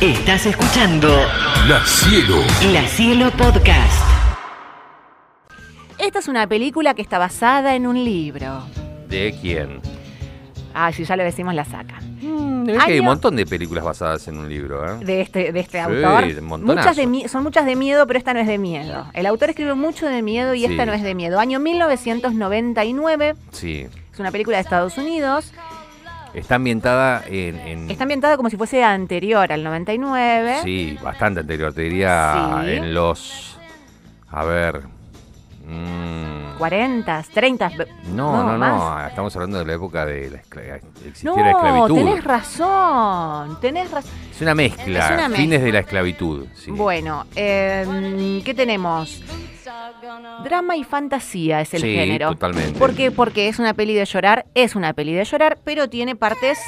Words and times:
Estás 0.00 0.44
escuchando 0.46 1.08
La 1.68 1.80
Cielo. 1.84 2.36
La 2.72 2.82
Cielo 2.86 3.30
Podcast. 3.30 4.02
Esta 5.98 6.18
es 6.18 6.28
una 6.28 6.46
película 6.46 6.94
que 6.94 7.02
está 7.02 7.18
basada 7.18 7.74
en 7.74 7.86
un 7.86 8.04
libro. 8.04 8.62
¿De 9.08 9.34
quién? 9.40 9.80
Ah, 10.74 10.92
si 10.92 11.04
ya 11.04 11.16
lo 11.16 11.22
decimos, 11.24 11.54
la 11.54 11.64
saca. 11.64 12.00
Mm, 12.20 12.68
es 12.70 12.84
que 12.84 12.92
hay 12.92 12.98
un 12.98 13.06
montón 13.06 13.36
de 13.36 13.46
películas 13.46 13.82
basadas 13.84 14.28
en 14.28 14.36
un 14.36 14.48
libro, 14.48 14.84
¿eh? 14.86 15.04
De 15.04 15.22
este, 15.22 15.50
de 15.52 15.60
este 15.60 15.78
Sí, 15.78 15.84
autor. 15.84 16.42
Muchas 16.60 16.96
de 16.96 17.28
son 17.28 17.42
muchas 17.42 17.64
de 17.64 17.76
miedo, 17.76 18.06
pero 18.06 18.18
esta 18.18 18.34
no 18.34 18.40
es 18.40 18.46
de 18.46 18.58
miedo. 18.58 19.06
El 19.14 19.24
autor 19.24 19.50
escribe 19.50 19.74
mucho 19.74 20.06
de 20.06 20.20
miedo 20.20 20.52
y 20.54 20.60
Sí. 20.60 20.66
esta 20.66 20.84
no 20.84 20.92
es 20.92 21.02
de 21.02 21.14
miedo. 21.14 21.40
Año 21.40 21.58
1999. 21.60 23.34
Sí. 23.52 23.86
Es 24.12 24.20
una 24.20 24.30
película 24.30 24.58
de 24.58 24.62
Estados 24.62 24.98
Unidos. 24.98 25.52
Está 26.34 26.56
ambientada 26.56 27.22
en... 27.26 27.56
en- 27.60 27.90
Está 27.90 28.04
ambientada 28.04 28.36
como 28.36 28.50
si 28.50 28.56
fuese 28.56 28.82
anterior 28.84 29.50
al 29.52 29.62
99. 29.64 30.58
Sí, 30.62 30.98
bastante 31.02 31.40
anterior. 31.40 31.72
Te 31.72 31.82
diría 31.82 32.60
Sí. 32.64 32.70
en 32.72 32.94
los... 32.94 33.58
A 34.30 34.44
ver... 34.44 34.82
mm, 35.66 36.58
40, 36.58 37.24
30. 37.34 37.70
no, 38.12 38.42
no, 38.42 38.58
no. 38.58 39.06
Estamos 39.06 39.34
hablando 39.36 39.58
de 39.58 39.66
la 39.66 39.74
época 39.74 40.06
de 40.06 40.30
la 40.30 40.40
No, 41.22 41.36
la 41.36 41.50
esclavitud. 41.50 41.94
tenés 41.94 42.24
razón. 42.24 43.60
Tenés 43.60 43.90
razón. 43.90 44.10
Es 44.30 44.40
una 44.40 44.54
mezcla. 44.54 44.84
Es 45.06 45.10
una 45.12 45.28
Fines 45.30 45.48
mezcla. 45.48 45.64
de 45.66 45.72
la 45.72 45.78
esclavitud. 45.80 46.46
sí. 46.54 46.70
Bueno, 46.70 47.26
eh, 47.36 48.40
¿qué 48.44 48.54
tenemos? 48.54 49.22
Drama 50.44 50.76
y 50.76 50.84
fantasía 50.84 51.60
es 51.60 51.74
el 51.74 51.82
Sí, 51.82 51.94
género. 51.94 52.30
totalmente. 52.30 52.78
¿Por 52.78 52.94
qué? 52.94 53.10
Porque 53.10 53.48
es 53.48 53.58
una 53.58 53.74
peli 53.74 53.94
de 53.94 54.04
llorar, 54.04 54.46
es 54.54 54.74
una 54.74 54.92
peli 54.92 55.12
de 55.14 55.24
llorar, 55.24 55.58
pero 55.64 55.88
tiene 55.88 56.16
partes... 56.16 56.58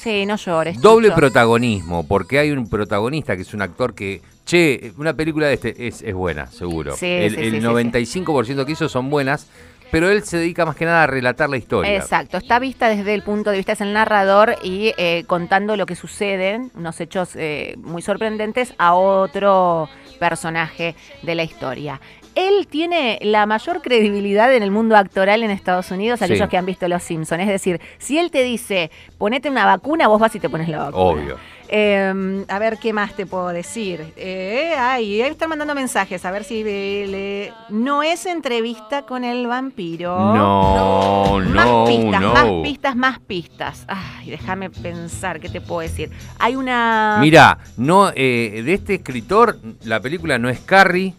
Sí, 0.00 0.26
no 0.26 0.36
llores. 0.36 0.78
Doble 0.82 1.10
protagonismo, 1.12 2.06
porque 2.06 2.38
hay 2.38 2.50
un 2.50 2.68
protagonista 2.68 3.36
que 3.36 3.42
es 3.42 3.54
un 3.54 3.62
actor 3.62 3.94
que, 3.94 4.20
che, 4.44 4.92
una 4.98 5.14
película 5.14 5.46
de 5.46 5.54
este 5.54 5.86
es, 5.86 6.02
es 6.02 6.12
buena, 6.12 6.46
seguro. 6.48 6.94
Sí, 6.94 7.06
el 7.06 7.34
sí, 7.34 7.40
el 7.40 7.52
sí, 7.52 7.60
sí, 7.62 7.66
95% 7.66 8.66
que 8.66 8.72
hizo 8.72 8.86
son 8.90 9.08
buenas, 9.08 9.46
pero 9.90 10.10
él 10.10 10.22
se 10.24 10.36
dedica 10.36 10.66
más 10.66 10.76
que 10.76 10.84
nada 10.84 11.04
a 11.04 11.06
relatar 11.06 11.48
la 11.48 11.56
historia. 11.56 11.96
Exacto, 11.96 12.36
está 12.36 12.58
vista 12.58 12.90
desde 12.90 13.14
el 13.14 13.22
punto 13.22 13.48
de 13.50 13.56
vista, 13.56 13.72
es 13.72 13.80
el 13.80 13.94
narrador 13.94 14.56
y 14.62 14.92
eh, 14.98 15.24
contando 15.26 15.74
lo 15.74 15.86
que 15.86 15.96
suceden, 15.96 16.70
unos 16.74 17.00
hechos 17.00 17.30
eh, 17.34 17.74
muy 17.78 18.02
sorprendentes 18.02 18.74
a 18.76 18.92
otro 18.96 19.88
personaje 20.18 20.94
de 21.22 21.34
la 21.34 21.44
historia. 21.44 21.98
Él 22.34 22.66
tiene 22.68 23.18
la 23.22 23.46
mayor 23.46 23.80
credibilidad 23.82 24.52
en 24.54 24.62
el 24.62 24.70
mundo 24.70 24.96
actoral 24.96 25.42
en 25.42 25.50
Estados 25.50 25.90
Unidos, 25.90 26.18
Sí. 26.18 26.24
aquellos 26.24 26.48
que 26.48 26.56
han 26.56 26.66
visto 26.66 26.88
Los 26.88 27.02
Simpsons. 27.02 27.42
Es 27.42 27.48
decir, 27.48 27.80
si 27.98 28.18
él 28.18 28.30
te 28.30 28.42
dice, 28.42 28.90
ponete 29.18 29.48
una 29.50 29.66
vacuna, 29.66 30.08
vos 30.08 30.20
vas 30.20 30.34
y 30.34 30.40
te 30.40 30.48
pones 30.48 30.68
la 30.68 30.78
vacuna. 30.78 30.98
Obvio. 31.22 31.36
Eh, 31.68 32.44
a 32.48 32.58
ver 32.58 32.76
qué 32.78 32.92
más 32.92 33.14
te 33.14 33.24
puedo 33.24 33.48
decir. 33.48 34.12
Eh, 34.16 34.74
ay, 34.78 35.22
ahí 35.22 35.30
están 35.30 35.48
mandando 35.48 35.74
mensajes, 35.74 36.22
a 36.24 36.30
ver 36.30 36.44
si 36.44 36.62
le- 36.62 37.52
no 37.70 38.02
es 38.02 38.26
entrevista 38.26 39.02
con 39.02 39.24
el 39.24 39.46
vampiro. 39.46 40.34
No, 40.34 41.40
Más 41.40 41.66
no, 41.66 41.84
pistas, 41.86 42.20
no. 42.20 42.32
más 42.34 42.46
pistas, 42.62 42.96
más 42.96 43.18
pistas. 43.20 43.84
Ay, 43.88 44.30
déjame 44.30 44.68
pensar, 44.70 45.40
¿qué 45.40 45.48
te 45.48 45.60
puedo 45.62 45.80
decir? 45.80 46.10
Hay 46.38 46.54
una... 46.54 47.16
Mira, 47.20 47.58
no, 47.78 48.10
eh, 48.14 48.62
de 48.64 48.74
este 48.74 48.94
escritor, 48.96 49.58
la 49.84 50.00
película 50.00 50.38
no 50.38 50.50
es 50.50 50.60
Carrie, 50.60 51.14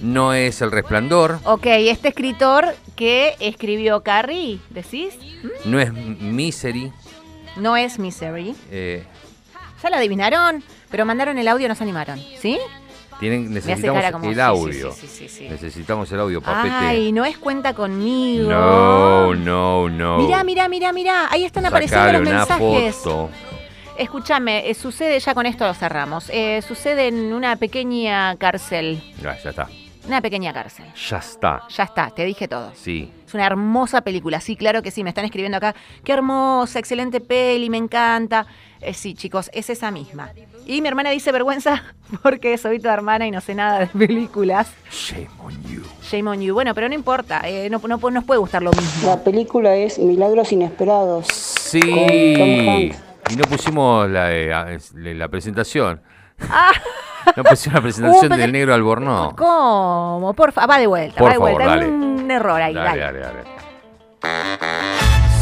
no 0.00 0.32
es 0.34 0.60
El 0.62 0.70
Resplandor, 0.70 1.38
Ok, 1.44 1.66
este 1.66 2.08
escritor 2.08 2.74
que 2.96 3.34
escribió 3.40 4.02
Carrie, 4.02 4.58
¿decís? 4.70 5.16
no 5.64 5.80
es 5.80 5.92
Misery. 5.92 6.92
No 7.56 7.76
es 7.76 7.98
Misery. 7.98 8.54
eh, 8.70 9.04
Ya 9.82 9.90
lo 9.90 9.96
adivinaron, 9.96 10.62
pero 10.90 11.04
mandaron 11.04 11.38
el 11.38 11.48
audio 11.48 11.66
y 11.66 11.68
no 11.68 11.74
se 11.74 11.82
animaron, 11.84 12.18
¿sí? 12.40 12.58
tienen, 13.20 13.52
necesitamos 13.52 14.04
como... 14.12 14.30
el 14.30 14.40
audio. 14.40 14.92
Sí, 14.92 15.00
sí, 15.00 15.08
sí, 15.08 15.28
sí, 15.28 15.36
sí. 15.38 15.48
Necesitamos 15.48 16.10
el 16.12 16.20
audio, 16.20 16.40
papete. 16.40 16.72
Ay, 16.72 17.10
no 17.10 17.24
es 17.24 17.36
cuenta 17.36 17.74
conmigo. 17.74 18.48
no, 18.48 19.34
no, 19.34 19.88
no. 19.88 20.18
Mirá, 20.18 20.44
mirá, 20.44 20.68
mirá, 20.68 20.92
mirá. 20.92 21.26
Ahí 21.28 21.44
están 21.44 21.66
apareciendo 21.66 22.12
los 22.12 22.22
mensajes. 22.22 22.94
foto. 22.94 23.30
Escúchame, 23.96 24.70
eh, 24.70 24.74
sucede, 24.74 25.18
ya 25.18 25.34
con 25.34 25.46
esto 25.46 25.66
lo 25.66 25.74
cerramos. 25.74 26.30
eh, 26.30 26.62
sucede 26.62 27.08
en 27.08 27.32
una 27.32 27.56
pequeña 27.56 28.36
cárcel. 28.36 29.02
Ya, 29.20 29.36
ya 29.42 29.50
está. 29.50 29.68
Una 30.08 30.20
pequeña 30.22 30.52
cárcel. 30.54 30.86
Ya 31.08 31.18
está. 31.18 31.62
Ya 31.68 31.84
está, 31.84 32.10
te 32.10 32.24
dije 32.24 32.48
todo. 32.48 32.72
Sí. 32.74 33.12
Es 33.26 33.34
una 33.34 33.44
hermosa 33.46 34.00
película, 34.00 34.40
sí, 34.40 34.56
claro 34.56 34.82
que 34.82 34.90
sí, 34.90 35.04
me 35.04 35.10
están 35.10 35.26
escribiendo 35.26 35.58
acá. 35.58 35.74
Qué 36.02 36.12
hermosa, 36.12 36.78
excelente 36.78 37.20
peli, 37.20 37.68
me 37.68 37.76
encanta. 37.76 38.46
Eh, 38.80 38.94
sí, 38.94 39.14
chicos, 39.14 39.50
es 39.52 39.68
esa 39.68 39.90
misma. 39.90 40.30
Y 40.66 40.80
mi 40.80 40.88
hermana 40.88 41.10
dice 41.10 41.30
vergüenza 41.30 41.82
porque 42.22 42.56
soy 42.56 42.78
tu 42.80 42.88
hermana 42.88 43.26
y 43.26 43.30
no 43.30 43.40
sé 43.42 43.54
nada 43.54 43.80
de 43.80 43.86
películas. 43.88 44.72
Shame 44.90 45.28
on 45.40 45.62
you. 45.64 45.82
Shame 46.02 46.30
on 46.30 46.40
you. 46.40 46.54
Bueno, 46.54 46.74
pero 46.74 46.88
no 46.88 46.94
importa, 46.94 47.42
eh, 47.46 47.68
no, 47.70 47.78
no 47.86 47.98
nos 48.10 48.24
puede 48.24 48.38
gustar 48.40 48.62
lo 48.62 48.70
mismo. 48.72 49.08
La 49.10 49.22
película 49.22 49.74
es 49.76 49.98
Milagros 49.98 50.50
Inesperados. 50.52 51.26
Sí. 51.28 51.80
Con 51.80 52.06
Tom 52.38 52.68
Hanks. 52.68 53.02
Y 53.30 53.36
no 53.36 53.44
pusimos 53.44 54.08
la, 54.08 54.32
eh, 54.32 54.54
a- 54.54 54.72
es- 54.72 54.94
la 54.94 55.28
presentación. 55.28 56.00
Ah. 56.48 56.70
No 57.36 57.44
pusimos 57.44 57.74
la 57.74 57.80
presentación 57.82 58.36
del 58.38 58.52
negro 58.52 58.74
Albornoz. 58.74 59.34
¿Cómo? 59.34 60.32
Por 60.36 60.52
favor, 60.52 60.70
va 60.70 60.78
de 60.78 60.86
vuelta, 60.86 61.18
Por 61.18 61.28
va 61.28 61.32
de 61.32 61.38
favor, 61.38 61.52
vuelta. 61.52 61.72
Hay 61.72 61.78
dale. 61.80 61.90
un 61.90 62.30
error 62.30 62.60
ahí, 62.62 62.74
Dale, 62.74 63.00
dale. 63.00 63.18
dale, 63.20 63.36
dale. 63.42 64.58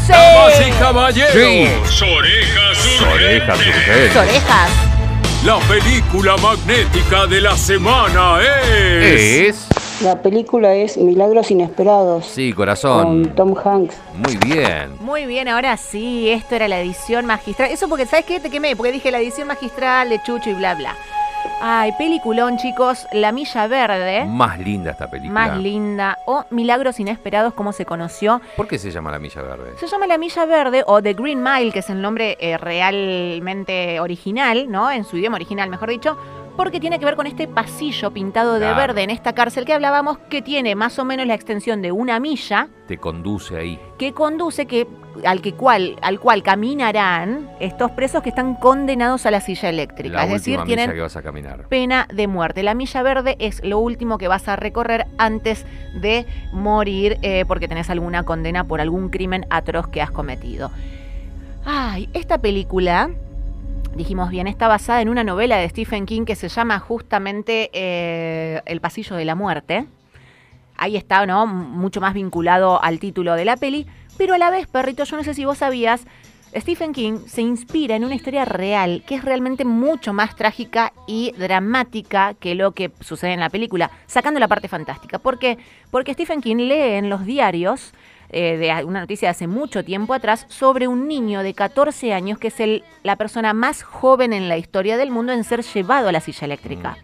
Sí. 0.05 0.13
Damas 0.13 0.67
y 0.67 0.71
caballeros, 0.79 1.33
Sí. 1.33 1.67
orejas 2.03 3.01
Orejas, 3.13 3.57
urgentes. 3.59 4.15
Orejas. 4.15 4.69
La 5.43 5.57
película 5.59 6.35
magnética 6.37 7.25
de 7.27 7.41
la 7.41 7.55
semana 7.55 8.39
es... 8.41 9.49
Es. 9.49 9.67
La 10.01 10.21
película 10.21 10.73
es 10.75 10.95
Milagros 10.97 11.49
Inesperados. 11.51 12.25
Sí, 12.25 12.49
Con 12.51 12.55
corazón. 12.57 13.33
Tom 13.35 13.55
Hanks. 13.57 13.95
Muy 14.15 14.37
bien. 14.37 14.95
Muy 14.99 15.25
bien, 15.25 15.47
ahora 15.47 15.75
sí, 15.77 16.29
esto 16.29 16.55
era 16.55 16.67
la 16.67 16.79
edición 16.79 17.25
magistral. 17.25 17.71
Eso 17.71 17.89
porque, 17.89 18.05
¿sabes 18.05 18.25
qué? 18.25 18.39
Te 18.39 18.49
quemé, 18.51 18.75
porque 18.75 18.91
dije 18.91 19.09
la 19.11 19.19
edición 19.19 19.47
magistral 19.47 20.09
de 20.09 20.21
Chucho 20.21 20.49
y 20.51 20.53
bla, 20.53 20.75
bla. 20.75 20.95
Ay, 21.59 21.91
peliculón, 21.97 22.57
chicos. 22.57 23.07
La 23.11 23.31
Milla 23.31 23.65
Verde, 23.65 24.25
Más 24.25 24.59
linda 24.59 24.91
esta 24.91 25.09
película. 25.09 25.33
más 25.47 25.57
linda. 25.57 26.19
O 26.25 26.45
Milagros 26.51 26.99
Inesperados, 26.99 27.55
como 27.55 27.73
se 27.73 27.83
conoció. 27.83 28.41
¿Por 28.55 28.67
qué 28.67 28.77
se 28.77 28.91
llama 28.91 29.09
La 29.09 29.17
Milla 29.17 29.41
Verde? 29.41 29.73
Se 29.77 29.87
llama 29.87 30.05
La 30.05 30.19
Milla 30.19 30.45
Verde 30.45 30.83
o 30.85 31.01
The 31.01 31.13
Green 31.13 31.41
Mile, 31.41 31.71
que 31.71 31.79
es 31.79 31.89
el 31.89 31.99
nombre 31.99 32.37
eh, 32.39 32.57
realmente 32.57 33.99
original, 33.99 34.69
¿no? 34.69 34.91
En 34.91 35.03
su 35.03 35.17
idioma 35.17 35.37
original, 35.37 35.67
mejor 35.71 35.89
dicho. 35.89 36.15
Porque 36.57 36.79
tiene 36.79 36.97
que 36.99 37.05
ver 37.05 37.15
con 37.15 37.27
este 37.27 37.47
pasillo 37.47 38.11
pintado 38.11 38.55
de 38.55 38.61
Claro. 38.61 38.75
verde 38.77 39.03
en 39.03 39.11
esta 39.11 39.33
cárcel 39.33 39.63
que 39.63 39.73
hablábamos, 39.73 40.17
que 40.29 40.41
tiene 40.41 40.73
más 40.75 40.97
o 40.99 41.05
menos 41.05 41.25
la 41.27 41.35
extensión 41.35 41.81
de 41.83 41.91
una 41.91 42.19
milla. 42.19 42.67
Te 42.87 42.97
conduce 42.97 43.55
ahí. 43.57 43.79
que 43.99 44.11
conduce 44.13 44.65
que 44.65 44.87
al 45.25 45.41
que 45.41 45.53
cual 45.53 45.95
al 46.03 46.19
cual 46.19 46.43
caminarán 46.43 47.49
estos 47.59 47.89
presos 47.91 48.21
que 48.21 48.29
están 48.29 48.53
condenados 48.55 49.25
a 49.25 49.31
la 49.31 49.41
silla 49.41 49.69
eléctrica, 49.69 50.17
La 50.17 50.25
es 50.25 50.31
decir, 50.31 50.59
tienen 50.65 50.91
que 50.91 50.99
vas 51.01 51.15
a 51.15 51.21
caminar. 51.23 51.67
pena 51.67 52.07
de 52.13 52.27
muerte. 52.27 52.61
La 52.63 52.73
milla 52.75 53.01
verde 53.01 53.35
es 53.39 53.63
lo 53.63 53.79
último 53.79 54.17
que 54.17 54.27
vas 54.27 54.47
a 54.47 54.55
recorrer 54.55 55.05
antes 55.17 55.65
de 55.99 56.25
morir 56.53 57.17
eh, 57.23 57.45
porque 57.47 57.67
tenés 57.67 57.89
alguna 57.89 58.23
condena 58.23 58.63
por 58.65 58.79
algún 58.81 59.09
crimen 59.09 59.45
atroz 59.49 59.87
que 59.87 60.01
has 60.01 60.11
cometido. 60.11 60.71
Ay, 61.65 62.09
esta 62.13 62.37
película, 62.37 63.09
dijimos 63.97 64.29
bien, 64.29 64.47
está 64.47 64.67
basada 64.67 65.01
en 65.01 65.09
una 65.09 65.23
novela 65.23 65.57
de 65.57 65.67
Stephen 65.67 66.05
King 66.05 66.23
que 66.23 66.35
se 66.35 66.47
llama 66.47 66.79
justamente 66.79 67.69
eh, 67.73 68.61
El 68.65 68.79
pasillo 68.79 69.15
de 69.15 69.25
la 69.25 69.35
muerte. 69.35 69.87
Ahí 70.77 70.95
está, 70.95 71.25
¿no? 71.25 71.47
Mucho 71.47 71.99
más 71.99 72.13
vinculado 72.13 72.81
al 72.81 72.99
título 72.99 73.33
de 73.33 73.43
la 73.43 73.57
peli. 73.57 73.87
Pero 74.17 74.35
a 74.35 74.37
la 74.37 74.51
vez, 74.51 74.67
perrito, 74.67 75.03
yo 75.03 75.17
no 75.17 75.23
sé 75.23 75.33
si 75.33 75.45
vos 75.45 75.57
sabías, 75.57 76.05
Stephen 76.55 76.93
King 76.93 77.19
se 77.27 77.41
inspira 77.41 77.95
en 77.95 78.05
una 78.05 78.15
historia 78.15 78.45
real 78.45 79.03
que 79.05 79.15
es 79.15 79.25
realmente 79.25 79.65
mucho 79.65 80.13
más 80.13 80.35
trágica 80.35 80.93
y 81.07 81.33
dramática 81.37 82.35
que 82.35 82.55
lo 82.55 82.71
que 82.71 82.91
sucede 83.01 83.33
en 83.33 83.39
la 83.39 83.49
película, 83.49 83.91
sacando 84.05 84.39
la 84.39 84.47
parte 84.47 84.67
fantástica. 84.67 85.19
¿Por 85.19 85.39
qué? 85.39 85.57
Porque 85.91 86.13
Stephen 86.13 86.41
King 86.41 86.67
lee 86.67 86.95
en 86.95 87.09
los 87.09 87.25
diarios 87.25 87.93
eh, 88.29 88.57
de 88.57 88.85
una 88.85 89.01
noticia 89.01 89.27
de 89.27 89.31
hace 89.31 89.47
mucho 89.47 89.83
tiempo 89.83 90.13
atrás 90.13 90.45
sobre 90.49 90.87
un 90.87 91.07
niño 91.07 91.43
de 91.43 91.53
14 91.53 92.13
años 92.13 92.39
que 92.39 92.47
es 92.49 92.59
el, 92.59 92.83
la 93.03 93.15
persona 93.15 93.53
más 93.53 93.83
joven 93.83 94.33
en 94.33 94.49
la 94.49 94.57
historia 94.57 94.97
del 94.97 95.11
mundo 95.11 95.33
en 95.33 95.43
ser 95.43 95.63
llevado 95.63 96.09
a 96.09 96.11
la 96.11 96.21
silla 96.21 96.45
eléctrica. 96.45 96.97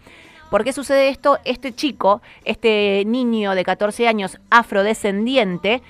¿Por 0.49 0.63
qué 0.63 0.73
sucede 0.73 1.09
esto? 1.09 1.39
Este 1.45 1.73
chico, 1.73 2.21
este 2.45 3.03
niño 3.05 3.55
de 3.55 3.63
14 3.63 4.07
años 4.07 4.37
afrodescendiente, 4.51 5.81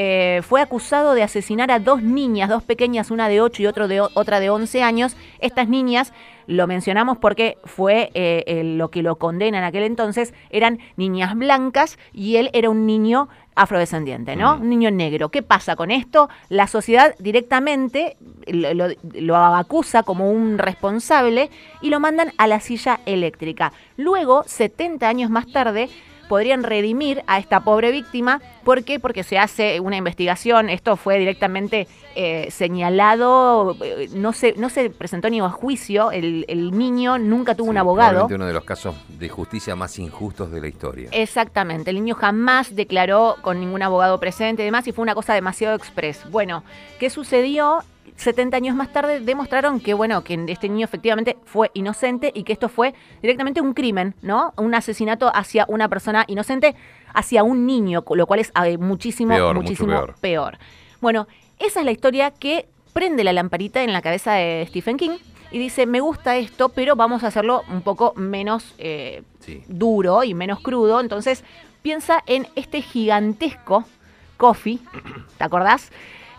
eh, 0.00 0.42
fue 0.42 0.60
acusado 0.60 1.14
de 1.14 1.22
asesinar 1.22 1.70
a 1.70 1.80
dos 1.80 2.02
niñas, 2.02 2.48
dos 2.48 2.62
pequeñas, 2.62 3.10
una 3.10 3.28
de 3.28 3.40
8 3.40 3.62
y 3.62 3.66
otro 3.66 3.88
de, 3.88 4.00
otra 4.00 4.38
de 4.38 4.50
11 4.50 4.82
años. 4.82 5.16
Estas 5.40 5.68
niñas, 5.68 6.12
lo 6.46 6.66
mencionamos 6.66 7.18
porque 7.18 7.58
fue 7.64 8.10
eh, 8.14 8.44
eh, 8.46 8.62
lo 8.64 8.90
que 8.90 9.02
lo 9.02 9.16
condena 9.16 9.58
en 9.58 9.64
aquel 9.64 9.82
entonces, 9.82 10.34
eran 10.50 10.78
niñas 10.96 11.34
blancas 11.34 11.98
y 12.12 12.36
él 12.36 12.50
era 12.52 12.70
un 12.70 12.86
niño 12.86 13.28
afrodescendiente, 13.58 14.36
¿no? 14.36 14.56
Mm. 14.56 14.60
Un 14.62 14.68
niño 14.70 14.90
negro. 14.90 15.28
¿Qué 15.30 15.42
pasa 15.42 15.76
con 15.76 15.90
esto? 15.90 16.28
La 16.48 16.66
sociedad 16.66 17.14
directamente 17.18 18.16
lo, 18.46 18.72
lo- 18.74 18.94
lo 19.14 19.36
acusa 19.36 20.02
como 20.02 20.30
un 20.30 20.58
responsable 20.58 21.50
y 21.82 21.90
lo 21.90 22.00
mandan 22.00 22.32
a 22.38 22.46
la 22.46 22.60
silla 22.60 23.00
eléctrica. 23.04 23.72
Luego, 23.96 24.44
70 24.46 25.08
años 25.08 25.30
más 25.30 25.46
tarde, 25.52 25.88
podrían 26.28 26.62
redimir 26.62 27.22
a 27.26 27.38
esta 27.38 27.60
pobre 27.60 27.90
víctima. 27.90 28.40
¿Por 28.64 28.84
qué? 28.84 29.00
Porque 29.00 29.22
se 29.24 29.38
hace 29.38 29.80
una 29.80 29.96
investigación. 29.96 30.68
Esto 30.68 30.96
fue 30.96 31.18
directamente 31.18 31.88
eh, 32.14 32.48
señalado. 32.50 33.76
eh, 33.82 34.08
No 34.12 34.32
se, 34.32 34.52
no 34.56 34.68
se 34.68 34.90
presentó 34.90 35.30
ni 35.30 35.40
a 35.40 35.48
juicio. 35.48 36.10
El, 36.12 36.44
el 36.48 36.76
niño 36.76 37.18
nunca 37.18 37.54
tuvo 37.54 37.70
un 37.70 37.78
abogado. 37.78 38.26
uno 38.30 38.46
de 38.46 38.52
los 38.52 38.64
casos 38.64 38.94
de 39.08 39.28
justicia 39.28 39.74
más 39.74 39.98
injustos 39.98 40.50
de 40.50 40.60
la 40.60 40.68
historia. 40.68 41.08
Exactamente, 41.12 41.90
el 41.90 41.96
niño 41.96 42.14
jamás 42.14 42.74
declaró 42.74 43.36
con 43.42 43.60
ningún 43.60 43.82
abogado 43.82 44.20
presente 44.20 44.62
y 44.62 44.64
demás 44.66 44.86
y 44.86 44.92
fue 44.92 45.02
una 45.02 45.14
cosa 45.14 45.34
demasiado 45.34 45.74
express. 45.76 46.28
Bueno, 46.30 46.62
¿qué 46.98 47.10
sucedió? 47.10 47.78
70 48.18 48.56
años 48.56 48.76
más 48.76 48.92
tarde 48.92 49.20
demostraron 49.20 49.80
que, 49.80 49.94
bueno, 49.94 50.22
que 50.24 50.34
este 50.48 50.68
niño 50.68 50.84
efectivamente 50.84 51.36
fue 51.44 51.70
inocente 51.74 52.30
y 52.34 52.42
que 52.42 52.52
esto 52.52 52.68
fue 52.68 52.92
directamente 53.22 53.60
un 53.60 53.72
crimen, 53.74 54.14
¿no? 54.22 54.52
Un 54.56 54.74
asesinato 54.74 55.30
hacia 55.34 55.64
una 55.68 55.88
persona 55.88 56.24
inocente, 56.28 56.74
hacia 57.14 57.42
un 57.44 57.64
niño, 57.64 58.04
lo 58.14 58.26
cual 58.26 58.40
es 58.40 58.52
eh, 58.64 58.76
muchísimo, 58.76 59.34
Peor, 59.34 59.54
muchísimo 59.54 59.92
peor. 59.92 60.14
peor. 60.20 60.58
Bueno, 61.00 61.28
esa 61.58 61.78
es 61.80 61.86
la 61.86 61.92
historia 61.92 62.30
que 62.32 62.68
prende 62.92 63.22
la 63.24 63.32
lamparita 63.32 63.82
en 63.84 63.92
la 63.92 64.02
cabeza 64.02 64.32
de 64.34 64.66
Stephen 64.68 64.96
King 64.96 65.18
y 65.52 65.58
dice, 65.58 65.86
me 65.86 66.00
gusta 66.00 66.36
esto, 66.36 66.68
pero 66.70 66.96
vamos 66.96 67.22
a 67.24 67.28
hacerlo 67.28 67.62
un 67.70 67.82
poco 67.82 68.12
menos 68.16 68.74
eh, 68.78 69.22
Sí. 69.40 69.62
duro 69.68 70.24
y 70.24 70.34
menos 70.34 70.60
crudo. 70.60 71.00
Entonces 71.00 71.44
piensa 71.82 72.22
en 72.26 72.48
este 72.56 72.82
gigantesco 72.82 73.84
Coffee, 74.36 74.78
¿te 75.38 75.44
acordás? 75.44 75.90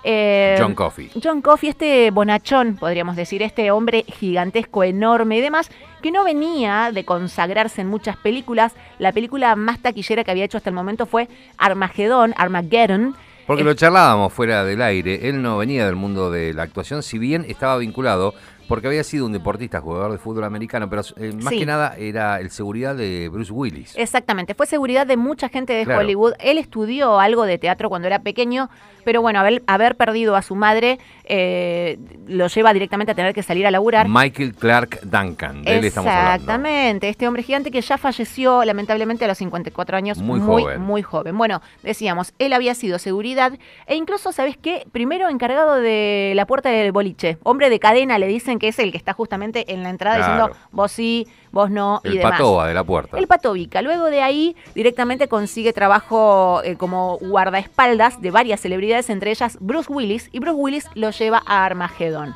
Eh, 0.03 0.55
John 0.59 0.75
Coffey. 0.75 1.09
John 1.21 1.41
Coffey, 1.41 1.69
este 1.69 2.09
bonachón, 2.11 2.75
podríamos 2.75 3.15
decir, 3.15 3.41
este 3.43 3.71
hombre 3.71 4.05
gigantesco, 4.07 4.83
enorme 4.83 5.37
y 5.37 5.41
demás, 5.41 5.69
que 6.01 6.11
no 6.11 6.23
venía 6.23 6.91
de 6.93 7.03
consagrarse 7.03 7.81
en 7.81 7.87
muchas 7.87 8.15
películas. 8.17 8.73
La 8.97 9.11
película 9.11 9.55
más 9.55 9.79
taquillera 9.79 10.23
que 10.23 10.31
había 10.31 10.45
hecho 10.45 10.57
hasta 10.57 10.69
el 10.69 10.75
momento 10.75 11.05
fue 11.05 11.27
Armagedón, 11.57 12.33
Armageddon. 12.37 13.15
Porque 13.45 13.63
Eh, 13.63 13.65
lo 13.65 13.73
charlábamos 13.73 14.31
fuera 14.31 14.63
del 14.63 14.81
aire, 14.81 15.27
él 15.27 15.41
no 15.41 15.57
venía 15.57 15.85
del 15.85 15.95
mundo 15.95 16.29
de 16.31 16.53
la 16.53 16.63
actuación, 16.63 17.03
si 17.03 17.17
bien 17.17 17.45
estaba 17.47 17.77
vinculado, 17.77 18.33
porque 18.69 18.87
había 18.87 19.03
sido 19.03 19.25
un 19.25 19.33
deportista, 19.33 19.81
jugador 19.81 20.13
de 20.13 20.17
fútbol 20.19 20.45
americano, 20.45 20.89
pero 20.89 21.01
eh, 21.17 21.33
más 21.33 21.49
Sí. 21.49 21.59
que 21.59 21.65
nada 21.65 21.95
era 21.97 22.39
el 22.39 22.49
seguridad 22.51 22.95
de 22.95 23.27
Bruce 23.27 23.51
Willis. 23.51 23.93
Exactamente, 23.97 24.53
fue 24.53 24.65
seguridad 24.67 25.05
de 25.05 25.17
mucha 25.17 25.49
gente 25.49 25.73
de 25.73 25.83
Claro. 25.83 25.99
Hollywood. 26.01 26.33
Él 26.39 26.57
estudió 26.57 27.19
algo 27.19 27.43
de 27.45 27.57
teatro 27.57 27.89
cuando 27.89 28.07
era 28.07 28.19
pequeño, 28.19 28.69
pero 29.03 29.21
bueno, 29.21 29.39
haber, 29.39 29.63
haber 29.67 29.97
perdido 29.97 30.35
a 30.35 30.41
su 30.43 30.55
madre 30.55 30.99
eh, 31.25 31.97
lo 32.27 32.47
lleva 32.47 32.71
directamente 32.73 33.11
a 33.11 33.15
tener 33.15 33.33
que 33.33 33.41
salir 33.43 33.65
a 33.65 33.71
laburar. 33.71 34.07
Michael 34.07 34.53
Clark 34.53 34.99
Duncan, 35.03 35.63
de 35.63 35.79
él 35.79 35.85
estamos 35.85 36.09
hablando. 36.11 36.35
Exactamente, 36.35 37.09
este 37.09 37.27
hombre 37.27 37.43
gigante 37.43 37.71
que 37.71 37.81
ya 37.81 37.97
falleció 37.97 38.63
lamentablemente 38.65 39.25
a 39.25 39.27
los 39.27 39.37
54 39.39 39.97
años, 39.97 40.19
Muy 40.19 40.39
muy, 40.39 40.61
joven. 40.63 40.81
muy 40.81 41.01
joven. 41.01 41.37
Bueno, 41.37 41.61
decíamos, 41.81 42.33
él 42.37 42.53
había 42.53 42.75
sido 42.75 42.99
seguridad 42.99 43.53
e 43.87 43.95
incluso, 43.95 44.31
¿sabes 44.31 44.57
qué? 44.57 44.85
Primero 44.91 45.27
encargado 45.29 45.75
de 45.75 46.33
la 46.35 46.45
puerta 46.45 46.69
del 46.69 46.91
boliche. 46.91 47.37
Hombre 47.43 47.69
de 47.69 47.79
cadena, 47.79 48.19
le 48.19 48.27
dicen 48.27 48.58
que 48.59 48.67
es 48.67 48.77
el 48.79 48.91
que 48.91 48.97
está 48.97 49.13
justamente 49.13 49.73
en 49.73 49.83
la 49.83 49.89
entrada 49.89 50.17
Claro. 50.17 50.33
diciendo 50.47 50.67
vos 50.71 50.91
sí, 50.91 51.27
vos 51.51 51.71
no 51.71 52.01
y 52.03 52.09
El 52.09 52.17
demás. 52.17 52.31
patoba 52.33 52.67
de 52.67 52.73
la 52.73 52.83
puerta. 52.83 53.17
El 53.17 53.27
Pato 53.27 53.53
Vica. 53.53 53.81
Luego 53.81 54.05
de 54.05 54.21
ahí 54.21 54.55
directamente 54.75 55.27
consigue 55.27 55.73
trabajo 55.73 56.61
eh, 56.63 56.75
como 56.75 57.17
guardaespaldas 57.19 58.21
de 58.21 58.31
varias 58.31 58.59
celebridades, 58.59 59.09
entre 59.09 59.31
ellas 59.31 59.57
Bruce 59.59 59.91
Willis, 59.91 60.29
y 60.31 60.39
Bruce 60.39 60.55
Willis 60.57 60.87
lo 60.93 61.09
lleva 61.11 61.41
a 61.45 61.65
Armagedón. 61.65 62.35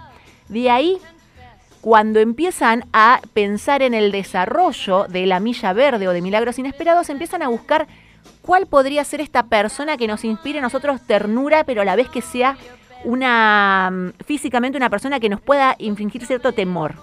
De 0.49 0.69
ahí, 0.69 0.97
cuando 1.81 2.19
empiezan 2.19 2.85
a 2.93 3.19
pensar 3.33 3.81
en 3.81 3.93
el 3.93 4.11
desarrollo 4.11 5.05
de 5.09 5.25
la 5.25 5.39
Milla 5.39 5.73
Verde 5.73 6.07
o 6.07 6.11
de 6.13 6.21
Milagros 6.21 6.57
Inesperados, 6.59 7.09
empiezan 7.09 7.41
a 7.43 7.49
buscar 7.49 7.87
cuál 8.41 8.67
podría 8.67 9.03
ser 9.03 9.19
esta 9.21 9.43
persona 9.43 9.97
que 9.97 10.07
nos 10.07 10.23
inspire 10.23 10.59
a 10.59 10.61
nosotros 10.61 11.01
ternura, 11.05 11.63
pero 11.65 11.81
a 11.81 11.85
la 11.85 11.95
vez 11.95 12.07
que 12.09 12.21
sea 12.21 12.57
una 13.03 13.89
mm, 13.91 14.23
físicamente 14.23 14.77
una 14.77 14.89
persona 14.89 15.19
que 15.19 15.29
nos 15.29 15.41
pueda 15.41 15.75
infringir 15.79 16.25
cierto 16.25 16.51
temor. 16.53 16.95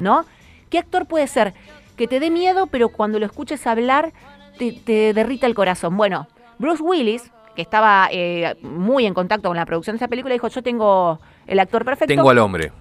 ¿no? 0.00 0.24
¿Qué 0.70 0.78
actor 0.78 1.06
puede 1.06 1.26
ser 1.26 1.54
que 1.96 2.06
te 2.06 2.20
dé 2.20 2.30
miedo, 2.30 2.66
pero 2.66 2.88
cuando 2.88 3.18
lo 3.18 3.26
escuches 3.26 3.66
hablar 3.66 4.12
te, 4.58 4.72
te 4.72 5.12
derrita 5.14 5.46
el 5.46 5.54
corazón? 5.54 5.96
Bueno, 5.96 6.26
Bruce 6.58 6.82
Willis, 6.82 7.30
que 7.54 7.62
estaba 7.62 8.08
eh, 8.10 8.56
muy 8.62 9.06
en 9.06 9.14
contacto 9.14 9.48
con 9.48 9.56
la 9.56 9.66
producción 9.66 9.94
de 9.94 9.98
esta 9.98 10.08
película, 10.08 10.34
dijo, 10.34 10.48
yo 10.48 10.62
tengo 10.62 11.18
el 11.46 11.58
actor 11.58 11.84
perfecto. 11.84 12.14
Tengo 12.14 12.30
al 12.30 12.38
hombre. 12.38 12.72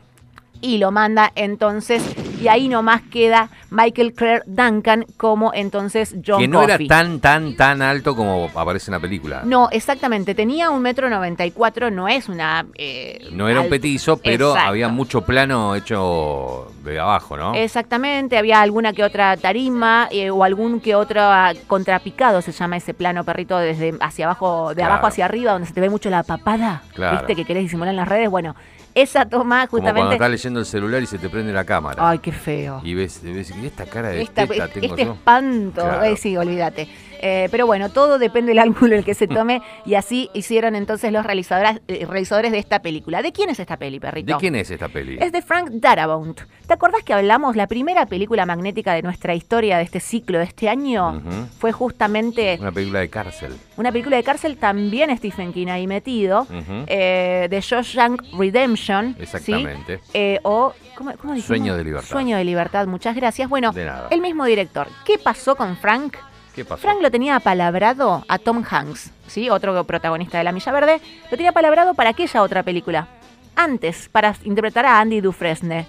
Y 0.62 0.78
lo 0.78 0.92
manda 0.92 1.32
entonces, 1.36 2.04
y 2.40 2.48
ahí 2.48 2.68
nomás 2.68 3.02
queda 3.12 3.50
Michael 3.70 4.14
Clare 4.14 4.44
Duncan 4.46 5.06
como 5.18 5.54
entonces 5.54 6.16
John 6.26 6.40
que 6.40 6.48
no 6.48 6.62
era 6.64 6.78
tan, 6.88 7.20
tan, 7.20 7.56
tan 7.56 7.82
alto 7.82 8.16
como 8.16 8.50
aparece 8.56 8.92
en 8.92 8.94
la 8.94 9.00
película. 9.00 9.42
No, 9.46 9.70
exactamente, 9.72 10.36
tenía 10.36 10.70
un 10.70 10.82
metro 10.82 11.10
noventa 11.10 11.46
y 11.46 11.52
cuatro, 11.52 11.92
no 11.92 12.08
es 12.08 12.30
una... 12.30 12.66
eh, 12.76 13.28
No 13.32 13.48
era 13.50 13.62
un 13.62 13.70
petizo, 13.70 14.18
pero 14.18 14.50
Exacto. 14.52 14.70
había 14.70 14.88
mucho 14.90 15.22
plano 15.22 15.76
hecho 15.76 16.72
de 16.84 17.00
abajo, 17.00 17.36
¿no? 17.38 17.54
Exactamente, 17.56 18.38
había 18.38 18.62
alguna 18.62 18.94
que 18.94 19.04
otra 19.04 19.36
tarima 19.38 20.08
eh, 20.12 20.30
o 20.30 20.44
algún 20.44 20.80
que 20.80 20.96
otro 20.96 21.22
contrapicado, 21.68 22.42
se 22.42 22.52
llama 22.52 22.78
ese 22.78 22.94
plano 22.94 23.24
perrito 23.24 23.58
desde 23.58 23.94
hacia 24.00 24.26
abajo, 24.26 24.70
de 24.70 24.76
Claro. 24.76 24.94
abajo 24.94 25.08
hacia 25.08 25.26
arriba, 25.26 25.52
donde 25.54 25.68
se 25.68 25.74
te 25.74 25.82
ve 25.82 25.90
mucho 25.90 26.10
la 26.10 26.24
papada, 26.24 26.84
Claro. 26.94 27.18
viste 27.18 27.36
que 27.36 27.46
querés 27.46 27.64
disimular 27.64 27.90
en 27.92 27.98
las 27.98 28.08
redes. 28.08 28.30
Bueno, 28.30 28.56
esa 28.94 29.26
toma 29.26 29.68
como 29.68 29.82
cuando 29.82 29.90
justamente. 29.92 30.16
estás 30.16 30.30
leyendo 30.30 30.60
el 30.62 30.66
celular 30.66 31.04
y 31.04 31.06
se 31.06 31.18
te 31.18 31.28
prende 31.30 31.52
la 31.52 31.66
cámara. 31.66 32.08
Ay, 32.08 32.20
qué 32.26 32.32
feo. 32.32 32.82
Y 32.84 32.96
ves, 32.96 33.20
ves 33.22 33.54
¿y 33.56 33.68
esta 33.68 33.86
cara 33.86 34.10
de 34.10 34.24
Esta- 34.24 34.48
teta 34.48 34.68
tengo 34.68 34.88
este 34.96 35.06
yo. 35.06 35.14
espanto, 35.14 35.82
Claro. 35.84 36.04
eh, 36.06 36.18
sí, 36.18 36.36
olvídate. 36.36 36.88
Eh, 37.28 37.48
pero 37.50 37.66
bueno, 37.66 37.90
todo 37.90 38.20
depende 38.20 38.50
del 38.52 38.60
ángulo 38.68 38.94
en 38.94 39.00
el 39.00 39.04
que 39.06 39.16
se 39.16 39.28
tome 39.28 39.62
y 39.86 39.96
así 39.96 40.30
hicieron 40.34 40.76
entonces 40.76 41.12
los 41.12 41.26
realizadores, 41.26 41.82
eh, 41.88 42.06
realizadores 42.06 42.52
de 42.52 42.60
esta 42.60 42.80
película. 42.84 43.22
¿De 43.24 43.32
quién 43.32 43.50
es 43.50 43.60
esta 43.60 43.78
peli, 43.78 44.00
perrito? 44.00 44.34
¿De 44.34 44.40
quién 44.40 44.56
es 44.56 44.70
esta 44.70 44.88
peli? 44.90 45.18
Es 45.20 45.32
de 45.32 45.42
Frank 45.42 45.70
Darabont. 45.72 46.42
¿Te 46.68 46.74
acordás 46.74 47.04
que 47.04 47.14
hablamos 47.14 47.56
la 47.56 47.66
primera 47.68 48.06
película 48.06 48.46
magnética 48.46 48.94
de 48.94 49.02
nuestra 49.02 49.34
historia 49.34 49.78
de 49.78 49.84
este 49.84 50.00
ciclo 50.00 50.38
de 50.38 50.44
este 50.46 50.70
año? 50.70 51.22
Fue 51.60 51.72
justamente 51.72 52.58
Una 52.62 52.72
película 52.72 53.00
de 53.00 53.10
cárcel. 53.10 53.54
una 53.78 53.92
película 53.92 54.18
de 54.18 54.24
cárcel, 54.24 54.58
también 54.58 55.16
Stephen 55.18 55.52
King 55.54 55.68
ahí 55.68 55.88
metido, 55.88 56.42
Ujú. 56.44 56.84
eh, 56.88 57.48
de 57.50 57.62
Shawshank 57.62 58.22
Redemption. 58.38 59.16
Exactamente. 59.20 60.00
Eh, 60.14 60.40
o, 60.44 60.74
¿cómo? 60.96 61.12
Sueño 61.42 61.76
de 61.76 61.84
libertad. 61.84 62.08
Sueño 62.10 62.38
de 62.38 62.44
libertad, 62.44 62.88
muchas 62.88 63.16
gracias. 63.16 63.50
Bueno, 63.50 63.72
el 64.10 64.22
mismo 64.22 64.46
director. 64.46 64.88
¿Qué 65.06 65.18
pasó 65.18 65.56
con 65.56 65.76
Frank? 65.78 66.18
¿Qué 66.56 66.64
pasó? 66.66 66.82
Frank 66.82 67.02
lo 67.02 67.12
tenía 67.12 67.36
apalabrado 67.36 68.24
a 68.28 68.38
Tom 68.40 68.64
Hanks, 68.68 69.12
¿sí? 69.28 69.50
otro 69.50 69.84
protagonista 69.84 70.38
de 70.38 70.46
La 70.46 70.52
Milla 70.54 70.72
Verde. 70.72 71.02
Lo 71.30 71.38
tenía 71.38 71.50
apalabrado 71.50 71.94
para 71.94 72.12
aquella 72.12 72.42
otra 72.42 72.64
película. 72.64 73.08
Antes, 73.56 74.10
para 74.10 74.36
interpretar 74.44 74.86
a 74.86 75.00
Andy 75.00 75.22
Dufresne. 75.22 75.86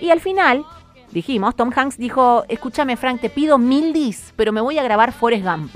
Y 0.00 0.10
al 0.10 0.20
final, 0.20 0.64
dijimos, 1.12 1.54
Tom 1.56 1.70
Hanks 1.74 1.96
dijo, 1.98 2.44
escúchame 2.48 2.96
Frank, 2.96 3.20
te 3.20 3.30
pido 3.30 3.58
mil 3.58 3.92
dis, 3.92 4.32
pero 4.36 4.52
me 4.52 4.60
voy 4.60 4.78
a 4.78 4.82
grabar 4.82 5.12
Forrest 5.12 5.44
Gump. 5.44 5.72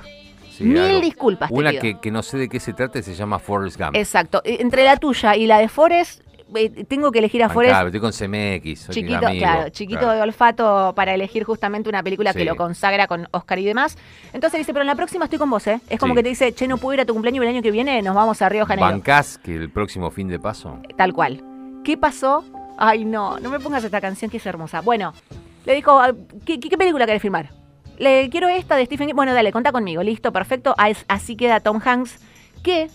Sí, 0.50 0.64
mil 0.64 0.78
algo. 0.82 1.00
disculpas 1.00 1.48
te 1.50 1.54
Una 1.54 1.70
pido. 1.70 1.82
que, 1.82 2.00
que 2.00 2.10
no 2.10 2.22
sé 2.22 2.38
de 2.38 2.48
qué 2.48 2.58
se 2.60 2.72
trata 2.72 2.98
y 2.98 3.02
se 3.02 3.14
llama 3.14 3.38
Forrest 3.38 3.78
Gump. 3.78 3.94
Exacto. 3.94 4.40
Eh, 4.44 4.56
Entre 4.60 4.84
la 4.84 4.96
tuya 4.96 5.36
y 5.36 5.46
la 5.46 5.58
de 5.58 5.68
Forrest, 5.68 6.22
eh, 6.54 6.84
tengo 6.84 7.10
que 7.12 7.18
elegir 7.18 7.42
a 7.42 7.48
Bancame, 7.48 7.68
Forrest. 7.72 7.86
estoy 7.94 8.00
con 8.00 8.12
CMX. 8.12 8.80
soy 8.80 8.94
Chiquito, 8.94 9.26
amigo, 9.26 9.40
claro, 9.44 9.68
chiquito 9.70 10.00
claro. 10.00 10.14
de 10.16 10.22
olfato 10.22 10.92
para 10.94 11.14
elegir 11.14 11.44
justamente 11.44 11.88
una 11.88 12.02
película 12.02 12.32
que 12.32 12.44
lo 12.44 12.56
consagra 12.56 13.06
con 13.06 13.26
Oscar 13.32 13.58
y 13.58 13.64
demás. 13.64 13.96
Entonces 14.32 14.58
dice, 14.58 14.72
pero 14.72 14.82
en 14.82 14.86
la 14.86 14.94
próxima 14.94 15.24
estoy 15.24 15.38
con 15.38 15.50
vos, 15.50 15.66
¿eh? 15.66 15.80
Es 15.88 15.98
como 15.98 16.12
Sí. 16.14 16.18
que 16.18 16.22
te 16.22 16.28
dice, 16.28 16.52
che, 16.54 16.68
no 16.68 16.78
puedo 16.78 16.94
ir 16.94 17.00
a 17.00 17.04
tu 17.04 17.12
cumpleaños 17.12 17.42
el 17.42 17.48
año 17.50 17.62
que 17.62 17.70
viene 17.70 18.00
nos 18.02 18.14
vamos 18.14 18.40
a 18.42 18.48
Río 18.48 18.64
Janeiro. 18.66 18.90
¿Bancás 18.90 19.38
que 19.38 19.54
el 19.54 19.70
próximo 19.70 20.10
fin 20.10 20.28
de 20.28 20.38
paso? 20.38 20.78
Tal 20.96 21.12
cual. 21.12 21.42
¿Qué 21.84 21.96
pasó? 21.96 22.44
Ay, 22.78 23.04
no, 23.04 23.38
no 23.40 23.50
me 23.50 23.58
pongas 23.58 23.82
esta 23.84 24.00
canción 24.00 24.30
que 24.30 24.36
es 24.36 24.46
hermosa. 24.46 24.80
Bueno, 24.82 25.14
le 25.64 25.74
dijo, 25.74 25.98
"Ah, 25.98 26.12
¿qué, 26.44 26.58
película 26.58 27.06
querés 27.06 27.22
filmar? 27.22 27.50
Le 27.98 28.28
quiero 28.28 28.48
esta 28.48 28.76
de 28.76 28.84
Stephen 28.86 29.06
King. 29.08 29.14
Bueno, 29.16 29.32
dale, 29.34 29.50
contá 29.52 29.72
conmigo. 29.72 30.02
Listo, 30.02 30.30
perfecto. 30.32 30.74
Así 31.08 31.34
queda 31.36 31.60
Tom 31.60 31.80
Hanks. 31.82 32.18
Que 32.62 32.88